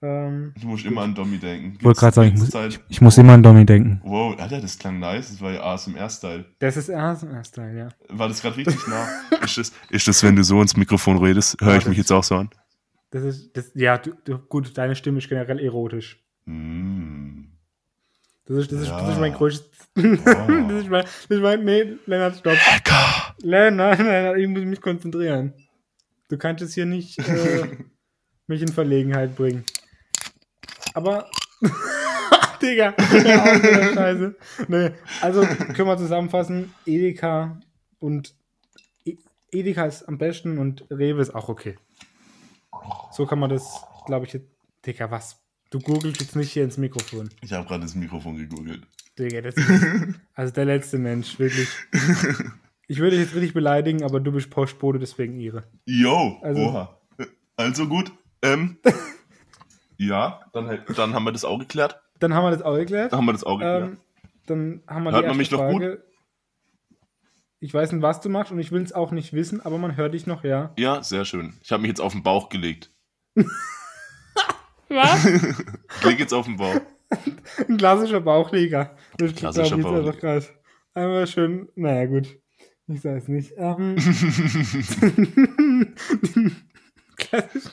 [0.00, 1.74] Ähm, Du musst immer an Domi denken.
[1.78, 4.00] ich wollte gerade sagen, ich muss, Zeit- ich muss immer an Domi denken.
[4.04, 5.30] Wow, Alter, das klang nice.
[5.30, 6.44] Das war ja ASMR-Style.
[6.60, 7.88] Das ist Teil, ja.
[8.08, 9.08] War das gerade richtig nah?
[9.42, 12.12] ist, das, ist das, wenn du so ins Mikrofon redest, höre Ja, ich mich jetzt
[12.12, 12.50] auch so an?
[13.10, 16.22] Das ist, das, ja, du, du, gut, deine Stimme ist generell erotisch.
[16.44, 17.44] Mm.
[18.46, 19.20] Das ist, das ist, das ist Ja.
[19.20, 19.68] mein größtes.
[19.96, 20.02] Oh.
[20.02, 22.52] das ist mein, das ist mein, nee, Lennart, stopp.
[22.72, 23.34] Lecker!
[23.42, 25.54] Lennart, Lennart, ich muss mich konzentrieren.
[26.28, 27.66] Du kannst es hier nicht äh,
[28.46, 29.64] mich in Verlegenheit bringen.
[30.94, 31.30] Aber,
[32.62, 34.36] Digga, hör Scheiße.
[34.68, 37.60] Nee, also können wir zusammenfassen, Edeka
[37.98, 38.34] und
[39.04, 39.16] E-
[39.52, 41.76] Edeka ist am besten und Rewe ist auch okay.
[43.12, 44.48] So kann man das, glaube ich, jetzt,
[44.86, 45.40] Digga, was?
[45.70, 47.28] Du googelst jetzt nicht hier ins Mikrofon.
[47.42, 48.86] Ich habe gerade das Mikrofon gegoogelt.
[49.18, 49.68] Digga, das ist
[50.34, 51.68] also der letzte Mensch, wirklich.
[52.90, 55.64] Ich würde dich jetzt richtig beleidigen, aber du bist Postbote, deswegen ihre.
[55.84, 56.98] Yo, Also- oha.
[57.54, 58.10] Also gut.
[58.40, 58.78] Ähm,
[59.98, 62.00] ja, dann, dann haben wir das auch geklärt.
[62.18, 63.12] Dann haben wir das auch geklärt.
[63.12, 63.82] Dann haben wir das auch geklärt.
[63.82, 63.98] Ähm,
[64.46, 65.82] dann haben wir Hört die man mich noch gut?
[65.82, 66.04] Frage.
[67.60, 69.96] Ich weiß nicht, was du machst und ich will es auch nicht wissen, aber man
[69.96, 70.72] hört dich noch, ja.
[70.78, 71.54] ja, sehr schön.
[71.60, 72.92] Ich habe mich jetzt auf den Bauch gelegt.
[74.88, 75.24] Was?
[75.26, 76.80] Ich leg jetzt auf den Bauch.
[77.68, 78.96] Ein klassischer Bauchleger.
[79.18, 80.06] Das Klassischer glaub Bauchleger.
[80.06, 80.52] einfach krass.
[80.94, 82.38] Einmal schön, naja, gut.
[82.86, 83.52] Ich weiß nicht.
[83.56, 83.96] Ähm,
[87.16, 87.64] klassisch.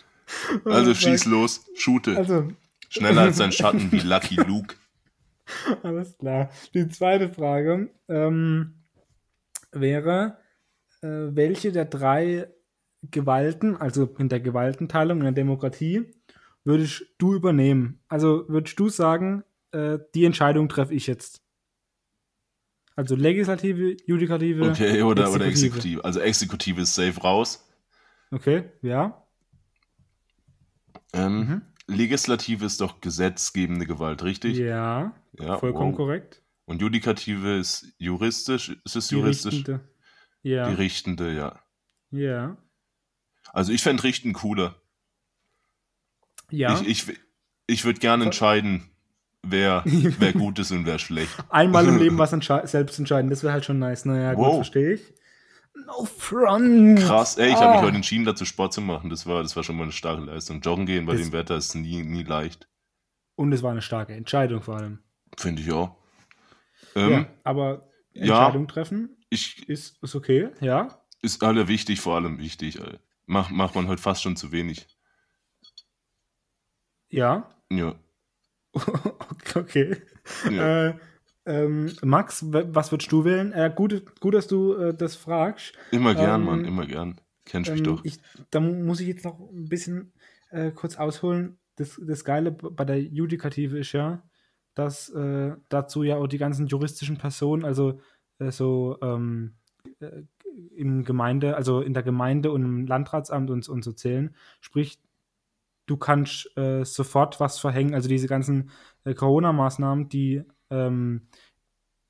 [0.63, 2.15] Also Oh, schieß los, shoote.
[2.17, 2.47] Also,
[2.89, 4.75] Schneller als dein Schatten wie Lucky Luke.
[5.83, 6.49] Alles klar.
[6.73, 8.75] Die zweite Frage ähm,
[9.71, 10.37] wäre,
[11.01, 12.47] äh, welche der drei
[13.11, 16.05] Gewalten, also in der Gewaltenteilung in der Demokratie,
[16.63, 17.99] würdest du übernehmen?
[18.07, 21.41] Also würdest du sagen, äh, die Entscheidung treffe ich jetzt?
[22.95, 24.69] Also Legislative, Judikative.
[24.69, 25.99] Okay, oder, oder Exekutive.
[25.99, 26.05] Exekutive.
[26.05, 27.67] Also Exekutive ist safe raus.
[28.31, 29.24] Okay, ja.
[31.13, 31.61] Ähm, Mhm.
[31.87, 34.57] Legislative ist doch gesetzgebende Gewalt, richtig?
[34.57, 35.97] Ja, Ja, vollkommen wow.
[35.97, 36.41] korrekt.
[36.65, 39.53] Und Judikative ist juristisch, ist es Die juristisch?
[39.55, 39.81] Richtende.
[40.41, 40.67] Ja.
[40.69, 41.59] Die Richtende, ja.
[42.11, 42.57] ja.
[43.53, 44.75] Also ich fände Richten cooler.
[46.49, 46.79] Ja.
[46.81, 47.17] Ich, ich,
[47.67, 48.89] ich würde gerne entscheiden,
[49.43, 51.35] wer, wer gut ist und wer schlecht.
[51.49, 54.05] Einmal im Leben was entsche selbst entscheiden, das wäre halt schon nice.
[54.05, 54.55] Naja, gut, Wow.
[54.55, 55.13] verstehe ich.
[55.85, 56.99] No front.
[56.99, 57.83] Krass, ey, ich habe mich Ah.
[57.83, 59.09] heute entschieden, dazu Sport zu machen.
[59.09, 60.61] Das war, das war schon mal eine starke Leistung.
[60.61, 62.67] Joggen gehen bei Das- dem Wetter ist nie, nie leicht.
[63.35, 64.99] Und es war eine starke Entscheidung vor allem.
[65.37, 65.95] Finde ich auch.
[66.95, 68.21] Ähm, ja, aber ja.
[68.21, 71.01] Entscheidung treffen ich, ist, ist okay, ja.
[71.21, 72.79] ist alle wichtig, vor allem wichtig.
[72.79, 72.97] Ey.
[73.25, 74.87] Mach, macht man heute fast schon zu wenig.
[77.09, 77.49] Ja.
[77.69, 77.95] Ja.
[79.55, 80.01] okay.
[80.49, 80.87] ja.
[80.89, 80.99] Äh,
[81.45, 83.51] ähm, Max, was würdest du wählen?
[83.51, 85.73] Äh, gut, gut, dass du äh, das fragst.
[85.91, 87.21] immer gern, ähm, Mann, immer gern.
[87.45, 88.03] Kennst mich Ähm, doch.
[88.03, 88.19] ich,
[88.49, 90.13] da muss ich jetzt noch ein bisschen
[90.49, 91.59] äh, kurz ausholen.
[91.75, 94.23] Das, das Geile bei der Judikative ist ja,
[94.73, 97.99] dass äh, dazu ja auch die ganzen juristischen Personen, also
[98.39, 99.55] äh, so ähm,
[99.99, 100.23] äh,
[100.75, 104.35] im Gemeinde, also in der Gemeinde und im Landratsamt und, und so zählen.
[104.61, 104.99] Sprich,
[105.85, 106.49] du kannst
[106.83, 108.69] sofort was verhängen, also diese ganzen
[109.03, 111.27] Corona-Maßnahmen, die ähm,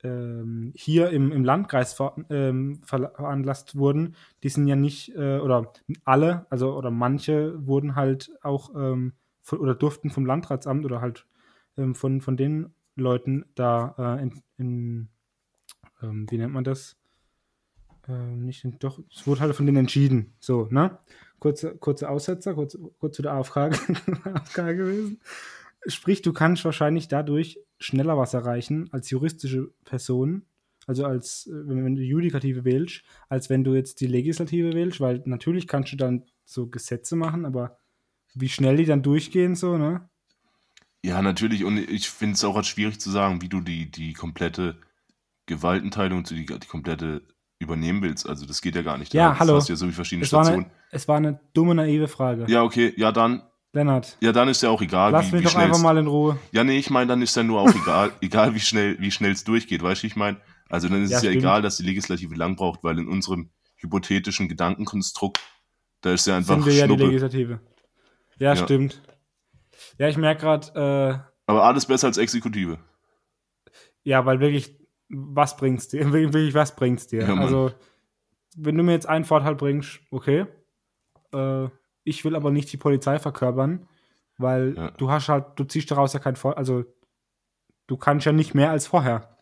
[0.02, 5.38] ähm, hier im, im Landkreis ver, ähm, ver- veranlasst wurden, die sind ja nicht, äh,
[5.38, 5.72] oder
[6.04, 11.26] alle, also oder manche wurden halt auch ähm, von, oder durften vom Landratsamt oder halt
[11.76, 15.08] ähm, von, von den Leuten da äh, in, in
[16.02, 16.96] ähm, wie nennt man das?
[18.08, 20.34] Nicht, in- doch, es wurde halt von denen entschieden.
[20.38, 20.98] So, ne?
[21.40, 23.56] Kurze, kurze Aussetzer, kurz, kurz zu der AFK,
[24.24, 25.20] AFK gewesen.
[25.86, 30.46] Sprich, du kannst wahrscheinlich dadurch schneller was erreichen als juristische Person,
[30.86, 35.00] also als, äh, wenn, du die Judikative wählst, als wenn du jetzt die Legislative wählst,
[35.00, 37.78] weil natürlich kannst du dann so Gesetze machen, aber
[38.34, 40.08] wie schnell die dann durchgehen, so, ne?
[41.04, 41.64] Ja, natürlich.
[41.64, 44.76] Und ich finde es auch als schwierig zu sagen, wie du die, die komplette
[45.46, 47.22] Gewaltenteilung zu die, die komplette
[47.58, 48.28] übernehmen willst.
[48.28, 49.14] Also das geht ja gar nicht.
[49.14, 49.54] Ja, Da hallo.
[49.56, 50.66] hast du ja so viele verschiedene Es war, Stationen.
[50.66, 52.46] eine, es war eine dumme, naive Frage.
[52.48, 52.92] Ja, okay.
[52.96, 53.42] Ja, dann,
[53.76, 56.06] Lennart, ja, dann ist ja auch egal, lass wie, mich wie doch einfach mal in
[56.06, 56.38] Ruhe.
[56.52, 59.32] Ja, nee, ich meine, dann ist ja nur auch egal, egal wie schnell wie schnell
[59.32, 60.38] es durchgeht, weißt du, ich meine?
[60.68, 61.42] Also dann ist Ja, es ja stimmt.
[61.44, 65.40] egal, dass die Legislative lang braucht, weil in unserem hypothetischen Gedankenkonstrukt,
[66.00, 67.04] da ist ja einfach Sind wir ja die Schnuppe.
[67.06, 67.60] Legislative.
[68.38, 68.64] Ja, Ja.
[68.64, 69.02] stimmt.
[69.98, 72.72] Ja, ich merke gerade, Aber alles besser als Exekutive.
[72.72, 72.76] äh,
[74.04, 74.74] ja, weil wirklich,
[75.08, 76.10] was bringt's dir?
[76.12, 77.28] Wirklich, was bringt's dir?
[77.28, 77.72] Ja, also,
[78.56, 80.46] wenn du mir jetzt einen Vorteil bringst, okay.
[81.32, 81.68] Äh,
[82.06, 83.86] ich will aber nicht die Polizei verkörpern,
[84.38, 84.90] weil Ja.
[84.92, 86.84] du hast halt, du ziehst daraus ja kein Vorteil, also
[87.86, 89.36] du kannst ja nicht mehr als vorher.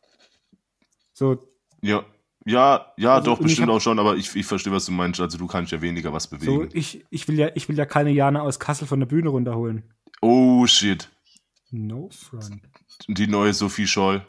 [1.12, 1.38] So,
[1.82, 2.04] Ja,
[2.46, 5.20] ja, ja, Also, doch, bestimmt hab- auch schon, aber ich, ich verstehe, was du meinst.
[5.20, 6.68] Also du kannst ja weniger was so bewegen.
[6.72, 9.84] ich, ich will ja, ich will ja keine Jana aus Kassel von der Bühne runterholen.
[10.20, 11.10] oh, shit.
[11.70, 12.60] No front.
[13.08, 14.24] Die neue Sophie Scholl.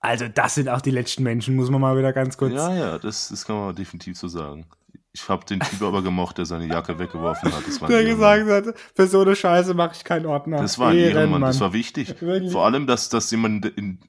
[0.00, 2.52] Also, das sind auch die letzten Menschen, muss man mal wieder ganz kurz.
[2.54, 4.66] Ja, ja, das, das kann man definitiv so sagen.
[5.14, 7.66] Ich habe den Typ aber gemocht, der seine Jacke weggeworfen hat.
[7.66, 10.58] Das war der gesagt hat, für so eine Scheiße mache ich keinen Ordner.
[10.60, 12.20] Das war ein Ehrenmann, das war wichtig.
[12.20, 12.50] Wirklich.
[12.50, 14.00] Vor allem, dass, dass jemand in.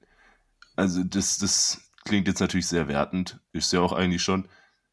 [0.75, 4.47] Also, das, das klingt jetzt natürlich sehr wertend, ist ja auch eigentlich schon.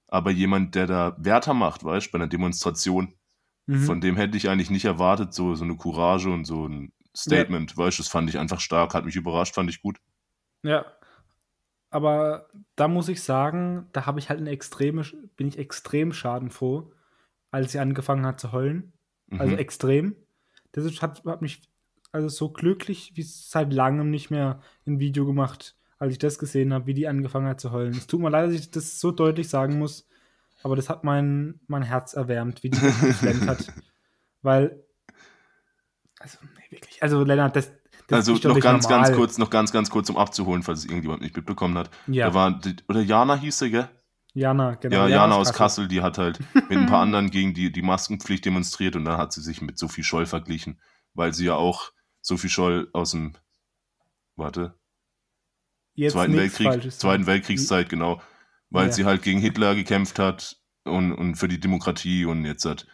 [0.08, 3.14] Aber jemand, der da Wärter macht, weißt du, bei einer Demonstration,
[3.66, 3.84] Mhm.
[3.84, 7.76] von dem hätte ich eigentlich nicht erwartet, so, so eine Courage und so ein Statement,
[7.76, 9.98] weißt du, das fand ich einfach stark, hat mich überrascht, fand ich gut.
[10.64, 10.84] Ja.
[11.90, 15.02] Aber da muss ich sagen, da habe ich halt eine extreme,
[15.36, 16.92] bin ich extrem schadenfroh,
[17.50, 18.92] als sie angefangen hat zu heulen.
[19.30, 19.58] Also Mhm.
[19.58, 20.16] extrem.
[20.72, 21.62] Das hat, hat mich
[22.12, 26.72] also so glücklich wie seit langem nicht mehr ein Video gemacht, als ich das gesehen
[26.72, 27.92] habe, wie die angefangen hat zu heulen.
[27.92, 30.08] Es tut mir leid, dass ich das so deutlich sagen muss,
[30.62, 33.72] aber das hat mein, mein Herz erwärmt, wie die das geflennt hat.
[34.42, 34.84] Weil,
[36.18, 37.72] also, nee, wirklich, also Lennart, das,
[38.10, 39.12] das also noch ganz, ganz normal.
[39.14, 41.90] kurz, noch ganz, ganz kurz, um abzuholen, falls es irgendjemand nicht mitbekommen hat.
[42.06, 43.88] Ja, Da war, oder Jana hieß sie, gell?
[44.32, 44.96] Jana, genau.
[44.96, 46.38] ja, Jana aus Kassel, die hat halt
[46.68, 49.78] mit ein paar anderen gegen die, die Maskenpflicht demonstriert und dann hat sie sich mit
[49.78, 50.80] Sophie Scholl verglichen,
[51.14, 51.90] weil sie ja auch
[52.20, 53.36] Sophie Scholl aus dem,
[54.36, 54.74] warte,
[55.94, 57.26] Jetzt Zweiten Weltkrieg, Falsches Zweiten.
[57.26, 58.22] Weltkriegszeit, genau,
[58.70, 58.92] weil Ja.
[58.92, 62.86] sie halt gegen Hitler gekämpft hat und, und für die Demokratie und jetzt hat,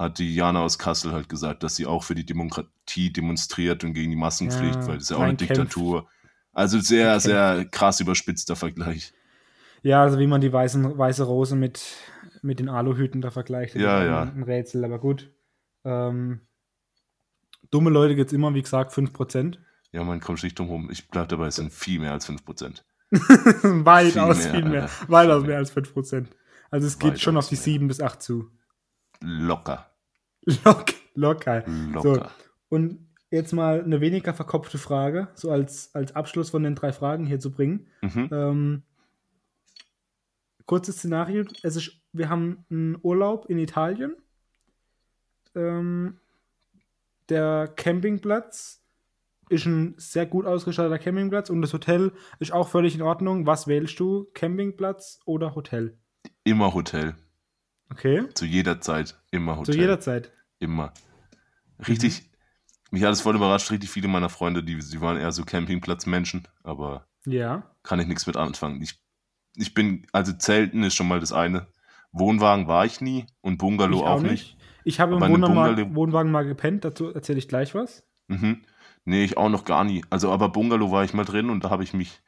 [0.00, 3.92] hat die Jana aus Kassel halt gesagt, dass sie auch für die Demokratie demonstriert und
[3.92, 5.50] gegen die Maskenpflicht, Ja, weil das ist ja auch eine kämpft.
[5.56, 6.08] Diktatur.
[6.52, 7.26] Also sehr, Kämpft.
[7.26, 9.12] sehr krass überspitzter Vergleich.
[9.82, 11.82] Ja, also wie man die weißen, weiße Rose mit,
[12.42, 13.74] mit den Aluhüten da vergleicht.
[13.74, 14.22] Ja, ist ja.
[14.22, 15.30] Ein, ein Rätsel, aber gut.
[15.84, 16.40] Ähm,
[17.70, 19.58] dumme Leute gibt es immer, wie gesagt, 5%.
[19.92, 20.88] Ja, man kommt nicht drum rum.
[20.90, 22.82] Ich bleib dabei, es sind viel mehr als 5%.
[23.84, 24.82] Weitaus Viel viel mehr, mehr.
[24.82, 25.08] Alter.
[25.08, 26.26] Weitaus Viel mehr als 5%.
[26.70, 27.62] Also es geht schon Weitaus auf die mehr.
[27.64, 28.50] 7 bis 8 zu.
[29.20, 29.89] Locker.
[30.64, 31.64] Lock, locker.
[31.92, 32.30] Locker.
[32.68, 37.26] Und jetzt mal eine weniger verkopfte Frage, so als, als Abschluss von den drei Fragen
[37.26, 37.86] hier zu bringen.
[38.02, 38.28] Mhm.
[38.32, 38.82] Ähm,
[40.66, 41.44] kurzes Szenario.
[41.62, 44.16] Es ist, wir haben einen Urlaub in Italien.
[45.54, 46.18] Ähm,
[47.28, 48.82] der Campingplatz
[49.48, 53.46] ist ein sehr gut ausgestatteter Campingplatz und das Hotel ist auch völlig in Ordnung.
[53.46, 54.28] Was wählst du?
[54.32, 55.98] Campingplatz oder Hotel?
[56.44, 57.16] Immer Hotel.
[57.90, 58.24] Okay.
[58.34, 59.18] Zu jeder Zeit.
[59.30, 59.74] Immer Hotel.
[59.74, 60.32] Zu jeder Zeit.
[60.58, 60.92] Immer.
[61.86, 62.30] Richtig.
[62.90, 66.48] Mich hat es voll überrascht, richtig viele meiner Freunde, die, die waren eher so Campingplatzmenschen,
[66.64, 67.70] aber Ja.
[67.84, 68.82] kann ich nichts mit anfangen.
[68.82, 69.00] Ich,
[69.56, 71.68] ich bin, also Zelten ist schon mal das eine.
[72.12, 74.56] Wohnwagen war ich nie und Bungalow Ich auch, nicht.
[74.82, 78.04] Ich habe im Aber einem Wohnwagen mal, Wohnwagen mal gepennt, dazu erzähle ich gleich was.
[78.26, 78.62] Mhm.
[79.04, 80.04] Nee, ich auch noch gar nie.
[80.10, 82.20] Also, aber Bungalow war ich mal drin und da habe ich mich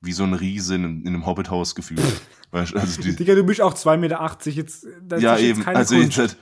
[0.00, 2.02] wie so ein Riese in, in einem Hobbithaus gefühlt.
[2.50, 4.38] Weißt also die, Digga, du bist auch 2,80 Meter.
[4.44, 4.86] Jetzt,
[5.18, 5.66] ja, ist jetzt eben.
[5.66, 6.36] Also, halt,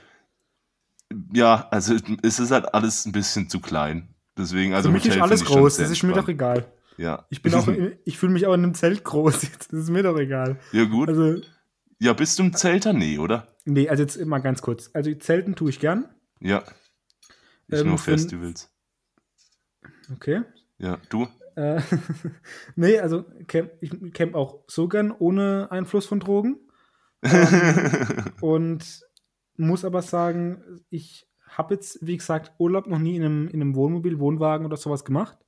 [1.33, 4.09] ja, also es ist halt alles ein bisschen zu klein.
[4.37, 6.27] Deswegen, also Für mich ist Hotel alles finde ich schon groß, das ist mir doch
[6.27, 6.71] egal.
[6.97, 7.25] Ja.
[7.29, 9.73] Ich bin auch, in, ich fühle mich auch in einem Zelt groß jetzt.
[9.73, 10.59] Das ist mir doch egal.
[10.71, 11.09] ja, gut.
[11.09, 11.41] Also,
[11.99, 12.93] ja, bist du ein Zelter?
[12.93, 13.47] Nee, oder?
[13.65, 14.89] nee, also jetzt mal ganz kurz.
[14.93, 16.05] Also Zelten tue ich gern.
[16.39, 16.63] Ja.
[17.67, 18.71] Ich Ähm, nur Festivals.
[20.11, 20.43] Okay.
[20.77, 21.27] Ja, du?
[21.57, 21.81] Äh,
[22.75, 26.59] nee, also camp, ich camp auch so gern ohne Einfluss von Drogen.
[27.23, 29.01] Ähm, und
[29.57, 33.75] muss aber sagen, ich habe jetzt, wie gesagt, Urlaub noch nie in einem, in einem
[33.75, 35.39] Wohnmobil, Wohnwagen oder sowas gemacht.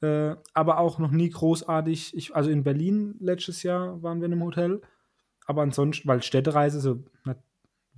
[0.00, 2.16] Äh, aber auch noch nie großartig.
[2.16, 4.80] Ich, also in Berlin letztes Jahr waren wir in einem Hotel.
[5.46, 7.02] Aber ansonsten, weil Städtereise, so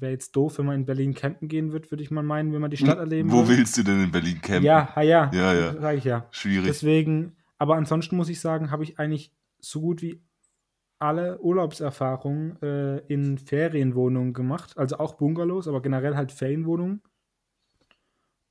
[0.01, 2.61] wäre jetzt doof, wenn man in Berlin campen gehen wird, würde ich mal meinen, wenn
[2.61, 3.59] man die Stadt erleben Wo will.
[3.59, 4.65] willst du denn in Berlin campen?
[4.65, 5.81] Ja, ha, ja, Ja, ja.
[5.81, 6.27] sag ich ja.
[6.31, 6.67] Schwierig.
[6.67, 10.23] Deswegen, aber ansonsten muss ich sagen, habe ich eigentlich so gut wie
[10.99, 14.77] alle Urlaubserfahrungen äh, in Ferienwohnungen gemacht.
[14.77, 17.03] Also auch Bungalows, aber generell halt Ferienwohnungen.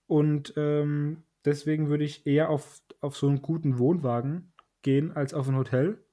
[0.07, 5.47] Und ähm, deswegen würde ich eher auf, auf so einen guten Wohnwagen gehen als auf
[5.47, 6.03] ein Hotel.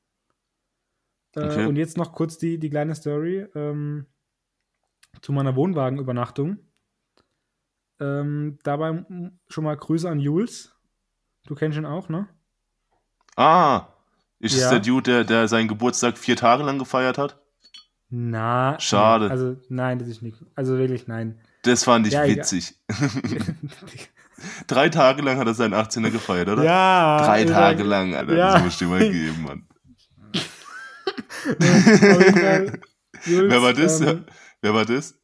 [1.34, 1.66] Äh, Okay.
[1.66, 4.06] Und jetzt noch kurz die, die kleine Story ähm,
[5.22, 6.58] zu meiner Wohnwagenübernachtung.
[8.00, 9.04] Ähm, dabei
[9.48, 10.74] schon mal Grüße an Jules.
[11.46, 12.28] Du kennst ihn auch, ne?
[13.36, 13.88] ah,
[14.38, 14.70] ist es Ja.
[14.70, 17.40] der Dude, der, der seinen Geburtstag vier Tage lang gefeiert hat?
[18.08, 18.78] Na.
[18.78, 19.30] Schade.
[19.30, 20.38] Also, nein, das ist nicht.
[20.54, 21.40] Also wirklich nein.
[21.62, 22.74] Das fand ich Ja, witzig.
[24.66, 26.62] Drei Tage lang hat er seinen 18er gefeiert, oder?
[26.62, 27.18] ja.
[27.24, 28.36] Drei also, Tage lang, Alter.
[28.36, 28.52] Ja.
[28.54, 29.66] Das musst du mal geben, Mann.
[33.24, 34.00] Wer war das?
[34.00, 34.24] Ähm,
[34.66, 35.16] Wer war das?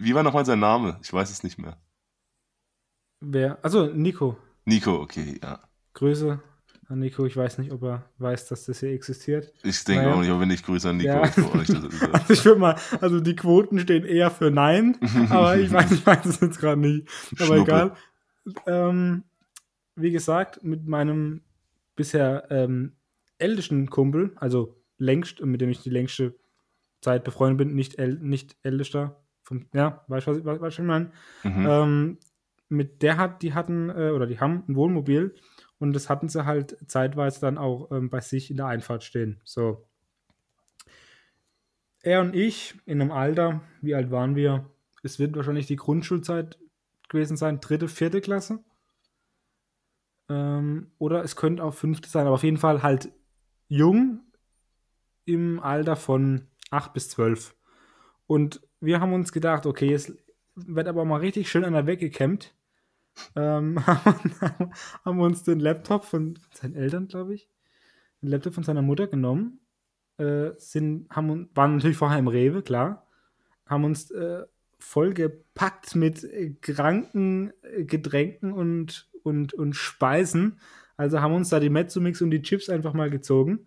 [0.00, 0.98] Wie war nochmal sein Name?
[1.00, 1.76] Ich weiß es nicht mehr.
[3.20, 3.56] wer?
[3.64, 4.36] Also Nico.
[4.64, 5.60] Nico, okay, ja.
[5.94, 6.42] Grüße
[6.88, 7.24] an Nico.
[7.24, 9.52] Ich weiß nicht, ob er weiß, dass das hier existiert.
[9.62, 10.14] Ich denke Naja.
[10.16, 11.22] auch nicht, aber wenn ich Grüße an Nico Ja.
[11.24, 11.38] ist,
[12.12, 14.98] Also ich würde mal, also die Quoten stehen eher für Nein,
[15.30, 17.08] aber ich weiß, ich weiß es jetzt gerade nicht.
[17.38, 17.60] Aber Schnuppe.
[17.62, 17.96] egal.
[18.66, 19.22] Ähm,
[19.94, 21.42] wie gesagt, mit meinem
[21.94, 22.96] bisher ähm,
[23.38, 26.34] ältesten Kumpel, also längst, mit dem ich die längste
[27.02, 29.22] Zeit befreundet bin, nicht, äl nicht ältester.
[29.42, 31.12] Vom, ja, weißt du, was, ich- was, was ich meine?
[31.44, 31.66] Mhm.
[31.68, 32.18] Ähm,
[32.68, 35.34] mit der hat, die hatten, äh, oder die haben ein Wohnmobil
[35.78, 39.40] und das hatten sie halt zeitweise dann auch ähm, bei sich in der Einfahrt stehen.
[39.44, 39.86] So.
[42.02, 44.70] Er und ich in einem Alter, wie alt waren wir?
[45.02, 46.58] Es wird wahrscheinlich die Grundschulzeit
[47.08, 48.64] gewesen sein, dritte, vierte Klasse.
[50.28, 53.12] Ähm, oder es könnte auch fünfte sein, aber auf jeden Fall halt
[53.68, 54.20] jung
[55.24, 57.54] im Alter von 8 bis 12.
[58.26, 60.12] Und wir haben uns gedacht, okay, jetzt
[60.54, 62.54] wird aber mal richtig schön an der weggekämmt.
[63.36, 63.84] Ähm,
[65.04, 67.48] haben uns den Laptop von seinen Eltern, glaube ich,
[68.22, 69.60] den Laptop von seiner Mutter genommen,
[70.16, 73.06] äh, sind, haben, waren natürlich vorher im Rewe, klar,
[73.66, 74.44] haben uns äh,
[74.78, 76.26] vollgepackt mit
[76.60, 80.58] kranken äh, Getränken und, und, und Speisen.
[81.02, 83.58] Also haben uns da die Mezzomix und die Chips einfach mal gezogen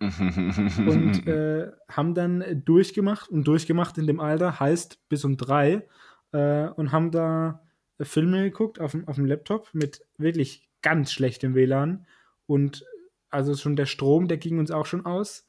[0.88, 5.86] und äh, haben dann durchgemacht und durchgemacht in dem Alter heißt bis um drei
[6.32, 7.62] äh, und haben da
[8.00, 12.06] Filme geguckt auf, dem- auf dem Laptop mit wirklich ganz schlechtem WLAN
[12.46, 12.84] und
[13.28, 15.46] also schon der Strom, der ging uns auch schon aus,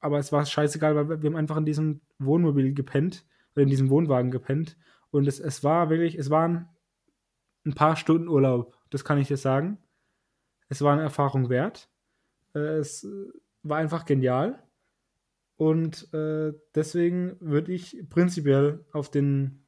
[0.00, 3.68] aber es war scheißegal, weil wir, wir haben einfach in diesem Wohnmobil gepennt oder in
[3.68, 4.78] diesem Wohnwagen gepennt
[5.10, 6.68] und es, es war wirklich, es waren
[7.66, 9.76] ein paar Stunden Urlaub, das kann ich dir sagen.
[10.68, 11.88] Es war eine Erfahrung wert.
[12.54, 13.08] Äh, es äh,
[13.62, 14.62] war einfach genial.
[15.56, 19.66] Und äh, deswegen würde ich prinzipiell auf den,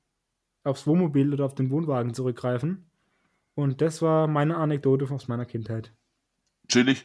[0.63, 2.91] aufs Wohnmobil oder auf den Wohnwagen zurückgreifen.
[3.55, 5.93] Und das war meine Anekdote aus meiner Kindheit.
[6.69, 7.05] Chillig.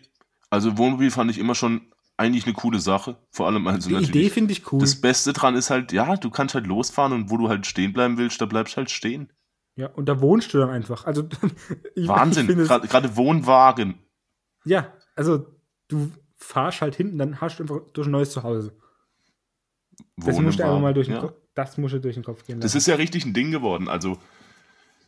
[0.51, 3.17] Also Wohnmobil fand ich immer schon eigentlich eine coole Sache.
[3.31, 4.05] Vor allem also Die.
[4.05, 4.79] Idee finde ich cool.
[4.79, 7.91] Das Beste dran ist halt, ja, du kannst halt losfahren und wo du halt stehen
[7.91, 9.33] bleiben willst, da bleibst halt stehen.
[9.75, 11.05] Ja, und da wohnst du dann einfach.
[11.05, 11.27] Also,
[11.95, 13.95] ich, Wahnsinn, gerade Wohnwagen.
[14.63, 15.45] Ja, also
[15.87, 18.73] du fahrst halt hinten, dann hast du einfach durch ein neues Zuhause.
[20.17, 21.21] das musst du einfach mal durch den, ja.
[21.21, 22.57] Kopf, das musst du durch den Kopf gehen.
[22.57, 22.61] Lassen.
[22.61, 23.87] Das ist ja richtig ein Ding geworden.
[23.87, 24.17] Also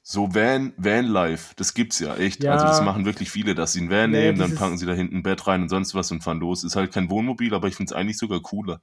[0.04, 2.44] so Van, Van-Life, das gibt's ja echt.
[2.44, 2.54] Ja.
[2.54, 4.94] Also das machen wirklich viele, dass sie ein Van nee, nehmen, dann packen sie da
[4.94, 6.64] hinten ein Bett rein und sonst was und fahren los.
[6.64, 8.82] Ist halt kein Wohnmobil, aber ich finde es eigentlich sogar cooler.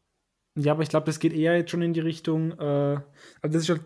[0.57, 3.03] Ja, aber ich glaube, das geht eher jetzt schon in die Richtung, äh, also
[3.43, 3.81] das ist halt,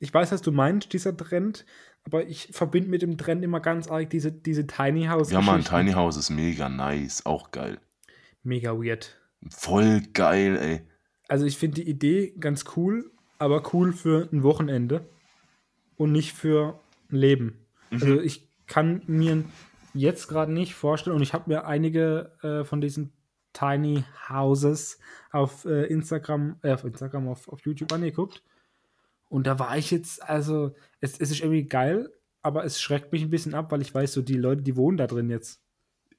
[0.00, 1.66] ich weiß, was du meinst, dieser Trend,
[2.04, 5.30] aber ich verbinde mit dem Trend immer ganz arg diese, diese Tiny House.
[5.30, 7.78] Ja, man, Tiny House ist mega nice, auch geil.
[8.42, 9.20] Mega weird.
[9.50, 10.80] Voll geil, ey.
[11.28, 15.08] Also ich finde die Idee ganz cool, aber cool für ein Wochenende
[15.96, 16.80] und nicht für
[17.12, 17.66] ein Leben.
[17.90, 18.02] Mhm.
[18.02, 19.44] Also ich kann mir
[19.92, 23.12] jetzt gerade nicht vorstellen und ich habe mir einige äh, von diesen
[23.52, 24.98] Tiny Houses
[25.30, 28.42] auf äh, Instagram, äh, auf Instagram, auf, auf YouTube angeguckt.
[29.30, 32.10] Und da war ich jetzt, also, es, es ist irgendwie geil,
[32.42, 34.98] aber es schreckt mich ein bisschen ab, weil ich weiß, so die Leute, die wohnen
[34.98, 35.62] da drin jetzt.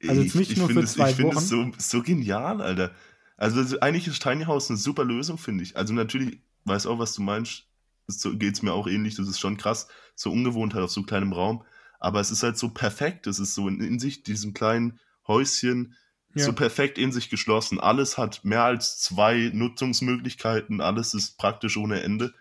[0.08, 1.38] Also jetzt nicht ich, nur für es, zwei ich Wochen.
[1.38, 2.92] Ich finde es so, so genial, Alter.
[3.38, 5.76] Also eigentlich ist Tiny House eine super Lösung, finde ich.
[5.76, 7.68] Also natürlich weiß auch, was du meinst.
[8.08, 9.16] So geht es mir auch ähnlich.
[9.16, 11.64] Das ist schon krass, so ungewohnt halt auf so kleinem Raum.
[12.00, 13.28] Aber es ist halt so perfekt.
[13.28, 15.96] Es ist so in, in sich, diesem kleinen Häuschen,
[16.34, 16.46] ja.
[16.46, 17.80] so perfekt in sich geschlossen.
[17.80, 20.82] Alles hat mehr als zwei Nutzungsmöglichkeiten.
[20.82, 22.34] Alles ist praktisch ohne Ende.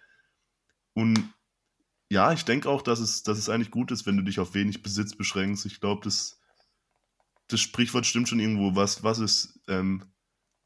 [1.00, 1.32] Und
[2.10, 4.54] ja, ich denke auch, dass es, dass es eigentlich gut ist, wenn du dich auf
[4.54, 5.64] wenig Besitz beschränkst.
[5.64, 6.38] Ich glaube, das,
[7.48, 8.76] das Sprichwort stimmt schon irgendwo.
[8.76, 10.02] Was, was ist, ähm,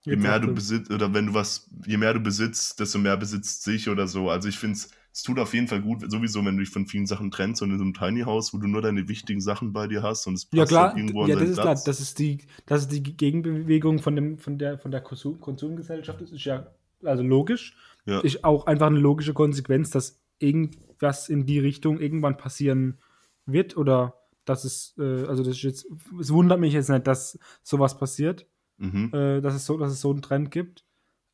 [0.03, 3.63] je mehr du besitzt, oder wenn du was, je mehr du besitzt, desto mehr besitzt
[3.63, 4.29] sich oder so.
[4.29, 6.87] Also ich finde es, es tut auf jeden Fall gut, sowieso, wenn du dich von
[6.87, 9.73] vielen Sachen trennst und in so einem Tiny House, wo du nur deine wichtigen Sachen
[9.73, 11.83] bei dir hast und es passt ja, klar, irgendwo ja, das ist Platz.
[11.83, 16.21] klar, das ist die, das ist die Gegenbewegung von dem, von der, von der Konsumgesellschaft,
[16.21, 16.67] das ist ja
[17.05, 17.77] also logisch.
[18.07, 18.21] Ja.
[18.21, 22.99] Ist auch einfach eine logische Konsequenz, dass irgendwas in die Richtung irgendwann passieren
[23.47, 25.87] wird oder dass es, äh, also das ist jetzt,
[26.21, 29.11] es wundert mich jetzt nicht, dass sowas passiert, mhm.
[29.13, 30.85] äh, dass, es so, dass es so einen Trend gibt.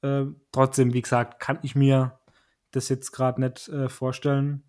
[0.03, 2.20] Äh, trotzdem, wie gesagt, kann ich mir
[2.70, 4.62] das jetzt gerade nicht äh, vorstellen.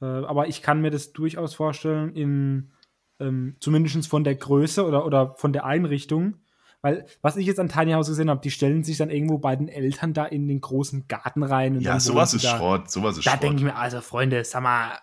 [0.00, 2.72] Äh, aber ich kann mir das durchaus vorstellen, in
[3.20, 6.38] ähm, zumindest von der Größe oder, oder von der Einrichtung.
[6.82, 9.54] Weil, was ich jetzt an Tiny House gesehen habe, die stellen sich dann irgendwo bei
[9.54, 11.80] den Eltern da in den großen Garten rein.
[11.80, 13.42] ja, sowas ist da, Schrott, sowas ist Da Schrott.
[13.42, 14.98] denke ich mir, also Freunde, sag mal.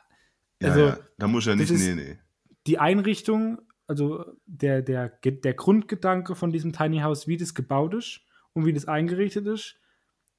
[0.62, 2.18] Also, ja, ja, da muss ja nicht, nee, nee.
[2.66, 8.22] Die Einrichtung, also der, der, der Grundgedanke von diesem Tiny House, wie das gebaut ist
[8.54, 9.80] und wie das eingerichtet ist,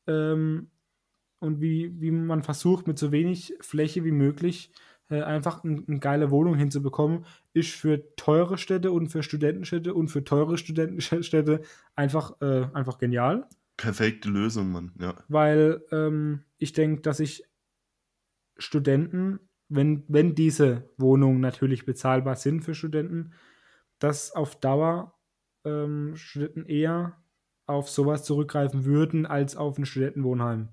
[0.08, 0.70] ähm,
[1.40, 4.72] und wie, wie man versucht, mit so wenig Fläche wie möglich
[5.10, 10.08] äh, einfach ein, eine geile Wohnung hinzubekommen, ist für teure Städte und für Studentenstädte und
[10.08, 11.62] für teure Studentenstädte
[11.94, 13.46] einfach, äh, einfach genial.
[13.76, 15.14] Perfekte Lösung, Mann, ja.
[15.28, 17.44] Weil ähm, ich denke, dass ich
[18.58, 19.38] Studenten,
[19.68, 23.32] wenn, wenn diese Wohnungen natürlich bezahlbar sind für Studenten,
[23.98, 25.14] dass auf Dauer
[25.64, 27.16] ähm, Studenten eher
[27.66, 30.68] auf sowas zurückgreifen würden als auf ein Studentenwohnheim.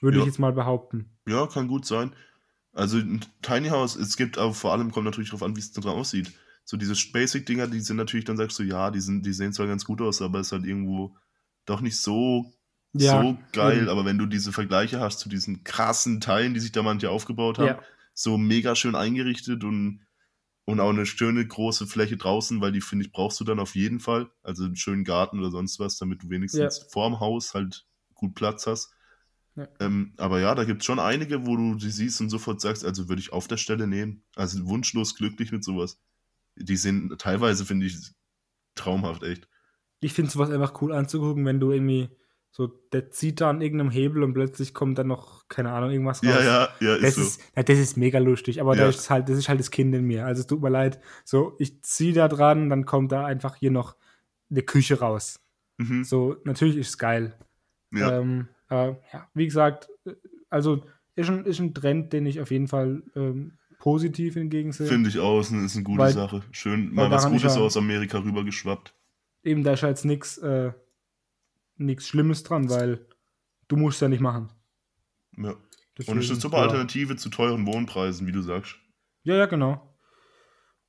[0.00, 0.22] Würde ja.
[0.22, 1.10] ich jetzt mal behaupten.
[1.26, 2.14] Ja, kann gut sein.
[2.74, 5.72] Also ein Tiny House, es gibt aber vor allem, kommt natürlich darauf an, wie es
[5.72, 6.32] da aussieht.
[6.64, 9.66] So diese Basic-Dinger, die sind natürlich, dann sagst du, ja, die, sind, die sehen zwar
[9.66, 11.16] ganz gut aus, aber es ist halt irgendwo
[11.66, 12.52] doch nicht so,
[12.92, 13.82] ja, so geil.
[13.82, 13.88] Eben.
[13.88, 17.58] Aber wenn du diese Vergleiche hast zu diesen krassen Teilen, die sich da manche aufgebaut
[17.58, 17.82] haben, ja.
[18.12, 20.00] so mega schön eingerichtet und,
[20.64, 23.74] und auch eine schöne große Fläche draußen, weil die, finde ich, brauchst du dann auf
[23.74, 24.30] jeden Fall.
[24.42, 26.84] Also einen schönen Garten oder sonst was, damit du wenigstens ja.
[26.90, 28.93] vorm Haus halt gut Platz hast.
[29.56, 29.68] Ja.
[29.80, 32.84] Ähm, aber ja, da gibt es schon einige, wo du sie siehst und sofort sagst,
[32.84, 34.24] also würde ich auf der Stelle nehmen.
[34.34, 36.00] Also wunschlos glücklich mit sowas.
[36.56, 37.96] Die sind teilweise, finde ich,
[38.74, 39.48] traumhaft, echt.
[40.00, 42.10] Ich finde sowas einfach cool anzugucken, wenn du irgendwie
[42.50, 46.22] so, der zieht da an irgendeinem Hebel und plötzlich kommt dann noch, keine Ahnung, irgendwas
[46.22, 46.34] raus.
[46.34, 47.40] Ja, ja, ja, das ist, so.
[47.56, 48.86] ja, das ist mega lustig, aber ja.
[48.86, 50.24] das, ist halt, das ist halt das Kind in mir.
[50.24, 53.72] Also es tut mir leid, so, ich ziehe da dran, dann kommt da einfach hier
[53.72, 53.96] noch
[54.50, 55.40] eine Küche raus.
[55.78, 56.04] Mhm.
[56.04, 57.36] So, natürlich ist es geil.
[57.92, 58.20] Ja.
[58.20, 59.88] Ähm, aber ja, wie gesagt,
[60.50, 60.84] also
[61.16, 64.86] ist ein, ist ein Trend, den ich auf jeden Fall ähm, positiv entgegensehe.
[64.86, 66.42] Finde ich auch, ist eine, gute weil, Sache.
[66.50, 68.94] Schön, mal was Gutes aus Amerika rübergeschwappt.
[69.42, 70.72] Eben, da ist halt nichts äh,
[71.98, 73.06] Schlimmes dran, weil
[73.68, 74.48] du musst ja nicht machen.
[75.36, 75.54] Ja.
[75.96, 76.62] Deswegen, Und es ist eine super ja.
[76.64, 78.76] Alternative zu teuren Wohnpreisen, wie du sagst.
[79.22, 79.94] Ja, ja, genau.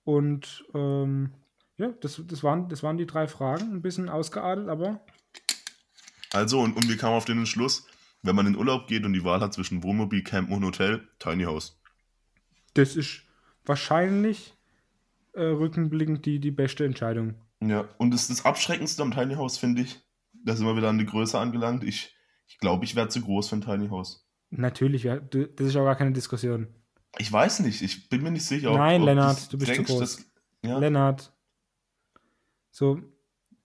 [0.03, 1.34] Und ähm,
[1.78, 3.71] ja, das, das, waren, das waren die drei Fragen.
[3.71, 5.01] Ein bisschen ausgeadelt, aber
[6.32, 7.88] also, und, und wir kamen auf den Entschluss,
[8.21, 11.43] wenn man in Urlaub geht und die Wahl hat zwischen Wohnmobil, Camp und Hotel, Tiny
[11.43, 11.80] House.
[12.73, 13.21] Das ist
[13.65, 14.53] wahrscheinlich
[15.34, 17.36] äh, rückenblickend die, die beste Entscheidung.
[17.61, 20.01] Ja, und das, das Abschreckendste am Tiny House finde ich,
[20.34, 21.84] da sind wir wieder an die Größe angelangt.
[21.84, 22.15] Ich,
[22.47, 24.28] ich glaube, ich wäre zu groß für ein Tiny House.
[24.49, 26.67] Natürlich, ja, das ist auch gar keine Diskussion.
[27.17, 28.71] Ich weiß nicht, ich bin mir nicht sicher.
[28.71, 29.99] Ob, Nein, ob Lennart, du bist zu denkst, groß.
[29.99, 30.26] Das,
[30.63, 31.34] ja, Lennart.
[32.71, 33.01] So,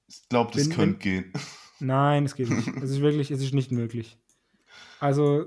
[0.07, 1.33] ich glaube, das Wenn- könnte gehen.
[1.81, 2.69] nein, es geht nicht.
[2.83, 4.19] Es ist wirklich, es ist nicht möglich.
[5.01, 5.47] Also,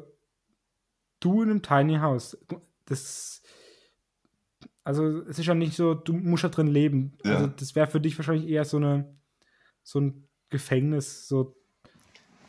[1.20, 2.38] du in einem Tiny House,
[2.86, 3.42] das.
[4.84, 7.18] Also, es ist ja nicht so, du musst ja drin leben.
[7.24, 7.36] Ja.
[7.36, 9.16] Also, das wäre für dich wahrscheinlich eher so eine,
[9.82, 11.56] so ein Gefängnis, so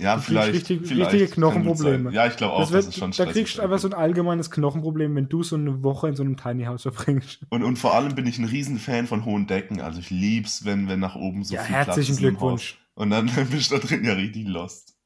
[0.01, 0.53] Ja, vielleicht.
[0.53, 2.11] richtig- vielleicht richtige Knochenprobleme.
[2.12, 3.95] Ja, ich glaube auch, Das das, wird, ist schon da kriegst du einfach so ein
[3.95, 7.43] allgemeines Knochenproblem, wenn du so eine Woche in so einem Tiny House verbringst.
[7.51, 9.80] Und, und vor allem bin ich ein Riesenfan von hohen Decken.
[9.80, 12.80] Also ich lieb's, wenn, wenn nach oben so ja, viel herzlichen Platz ist im Glückwunsch.
[12.95, 14.97] Und dann bist du da drin ja richtig lost.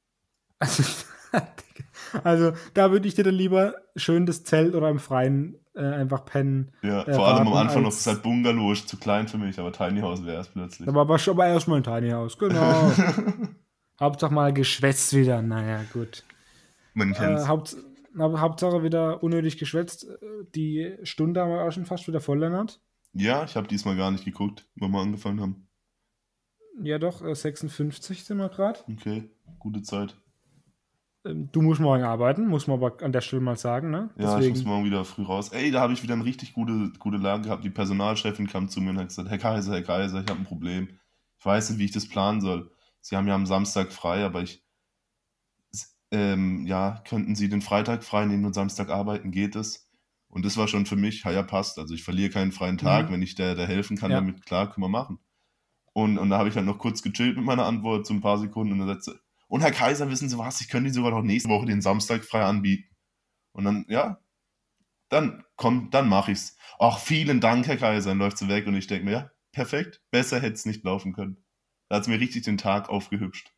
[0.59, 0.83] Also,
[2.25, 6.25] also, da würde ich dir dann lieber schön das Zelt oder im Freien äh, einfach
[6.25, 6.73] pennen.
[6.83, 9.59] Ja, Äh, vor allem am Anfang noch das halt Bungalow ist zu klein für mich,
[9.59, 10.89] aber Tiny House wäre es plötzlich.
[10.89, 12.93] Aber, aber mal erstmal ein Tiny House, genau.
[14.01, 15.43] Hauptsache mal geschwätzt wieder.
[15.43, 16.25] Naja, gut.
[16.95, 17.47] Man Äh.
[17.47, 17.77] Haupt,
[18.19, 20.05] aber Hauptsache wieder unnötig geschwätzt.
[20.05, 20.17] Äh,
[20.55, 22.81] Die Stunde haben wir auch schon fast wieder voll, Lennart.
[23.13, 25.68] ja, ich habe diesmal gar nicht geguckt, wo wir angefangen haben.
[26.83, 28.81] Ja, doch, äh, 56 sind wir gerade.
[28.91, 30.17] Okay, gute Zeit.
[31.25, 34.11] Ähm, Du musst morgen arbeiten, muss man aber an der Stelle mal sagen, ne?
[34.17, 35.49] Ja, ich muss morgen wieder früh raus.
[35.51, 37.65] Ey, da habe ich wieder eine richtig gute, gute Lage gehabt.
[37.65, 40.45] Die Personalchefin kam zu mir und hat gesagt, Herr Kaiser, Herr Kaiser, ich habe ein
[40.45, 40.89] Problem.
[41.39, 42.71] Ich weiß nicht, wie ich das planen soll.
[43.01, 44.65] Sie haben ja am Samstag frei, aber ich,
[46.11, 49.91] ähm, ja, könnten Sie den Freitag frei nehmen und Samstag arbeiten, geht es?
[50.29, 51.79] Und das war schon für mich, ja, ja, passt.
[51.79, 53.15] Also ich verliere keinen freien Tag, Mhm.
[53.15, 54.19] wenn ich der, der helfen kann Ja.
[54.21, 55.19] damit, klar, können wir machen.
[55.99, 58.39] Und, und da habe ich halt noch kurz gechillt mit meiner Antwort, so ein paar
[58.39, 59.19] Sekunden und dann sagt sie,
[59.49, 62.23] und Herr Kaiser, wissen Sie was, ich könnte Ihnen sogar noch nächste Woche den Samstag
[62.25, 62.95] frei anbieten.
[63.53, 64.21] Und dann, ja,
[65.09, 66.57] dann komm, dann mache ich's.
[66.79, 68.11] Ach, vielen Dank, Herr Kaiser.
[68.11, 71.15] Dann läuft sie weg und ich denke mir, ja, perfekt, besser hätte es nicht laufen
[71.15, 71.43] können.
[71.89, 73.51] Da hat mir richtig den Tag aufgehübscht.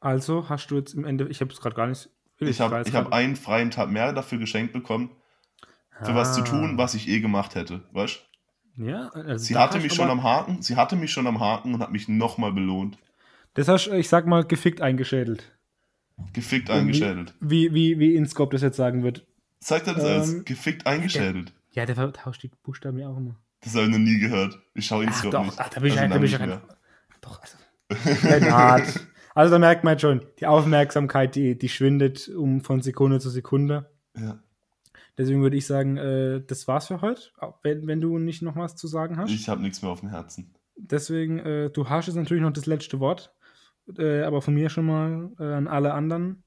[0.00, 2.08] Also hast du jetzt im Ende, ich habe es gerade gar nicht.
[2.38, 5.10] Ich habe ich hab einen freien Tag mehr dafür geschenkt bekommen,
[6.02, 6.78] für was zu tun, Ah.
[6.78, 7.86] was ich eh gemacht hätte.
[7.92, 8.24] Weißt
[8.76, 11.80] Ja, also Sie hatte mich schon am Haken, sie hatte mich schon am Haken und
[11.80, 12.98] hat mich nochmal belohnt.
[13.54, 15.52] Das hast du, ich sag mal, gefickt eingeschädelt.
[16.32, 17.34] Gefickt wie- eingeschädelt.
[17.40, 19.24] Wie, wie, wie InScope das jetzt sagen wird.
[19.60, 21.52] Zeigt er das als Ähm, gefickt eingeschädelt?
[21.72, 23.36] Ja, der vertauscht die Buchstaben ja auch immer.
[23.60, 24.58] Das habe ich noch nie gehört.
[24.74, 25.58] Ich schaue so doch, nicht.
[25.58, 26.60] ach, da bin ich, Also ja- da bin ich ja lange kein.
[26.60, 28.90] nicht Doch, also.
[29.36, 33.30] Also da merkt man jetzt schon, die Aufmerksamkeit, die, die schwindet um von Sekunde zu
[33.30, 33.90] Sekunde.
[34.16, 34.38] Ja.
[35.16, 37.22] Deswegen würde ich sagen, äh, das war's für heute.
[37.62, 39.30] Wenn, wenn du nicht noch was zu sagen hast.
[39.30, 40.54] Ich habe nichts mehr auf dem Herzen.
[40.76, 43.32] Deswegen, äh, du hast jetzt natürlich noch das letzte Wort.
[43.98, 46.42] Äh, aber von mir schon mal äh, an alle anderen.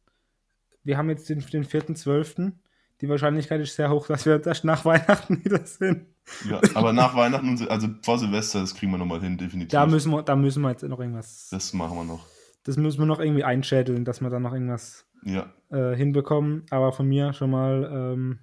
[0.83, 2.53] Wir haben jetzt den, den 4.12.
[3.01, 6.07] Die Wahrscheinlichkeit ist sehr hoch, dass wir erst nach Weihnachten wieder sind.
[6.49, 9.71] Ja, aber nach Weihnachten, und also vor Silvester, das kriegen wir nochmal hin, definitiv.
[9.71, 11.47] Da müssen wir, da müssen wir jetzt noch irgendwas.
[11.51, 12.25] das machen wir noch.
[12.63, 16.65] Das müssen wir noch irgendwie einschädeln, dass wir da noch irgendwas Ja, äh, hinbekommen.
[16.69, 18.39] Aber von mir schon mal, ähm,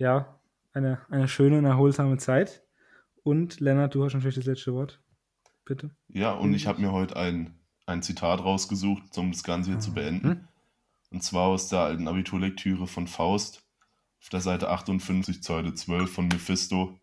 [0.00, 0.40] ja,
[0.72, 2.64] eine, eine schöne und erholsame Zeit.
[3.22, 5.00] Und Lennart, du hast natürlich das letzte Wort.
[5.66, 5.90] Bitte.
[6.08, 7.54] ja und ich habe mir heute ein,
[7.86, 10.28] ein Zitat rausgesucht, um das Ganze hier zu beenden.
[10.28, 10.48] Mhm.
[11.10, 13.62] Und zwar aus der alten Abiturlektüre von Faust,
[14.20, 16.98] auf der Seite 58, Seite 12 von Mephisto.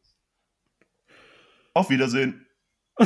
[1.73, 2.45] Auf Wiedersehen.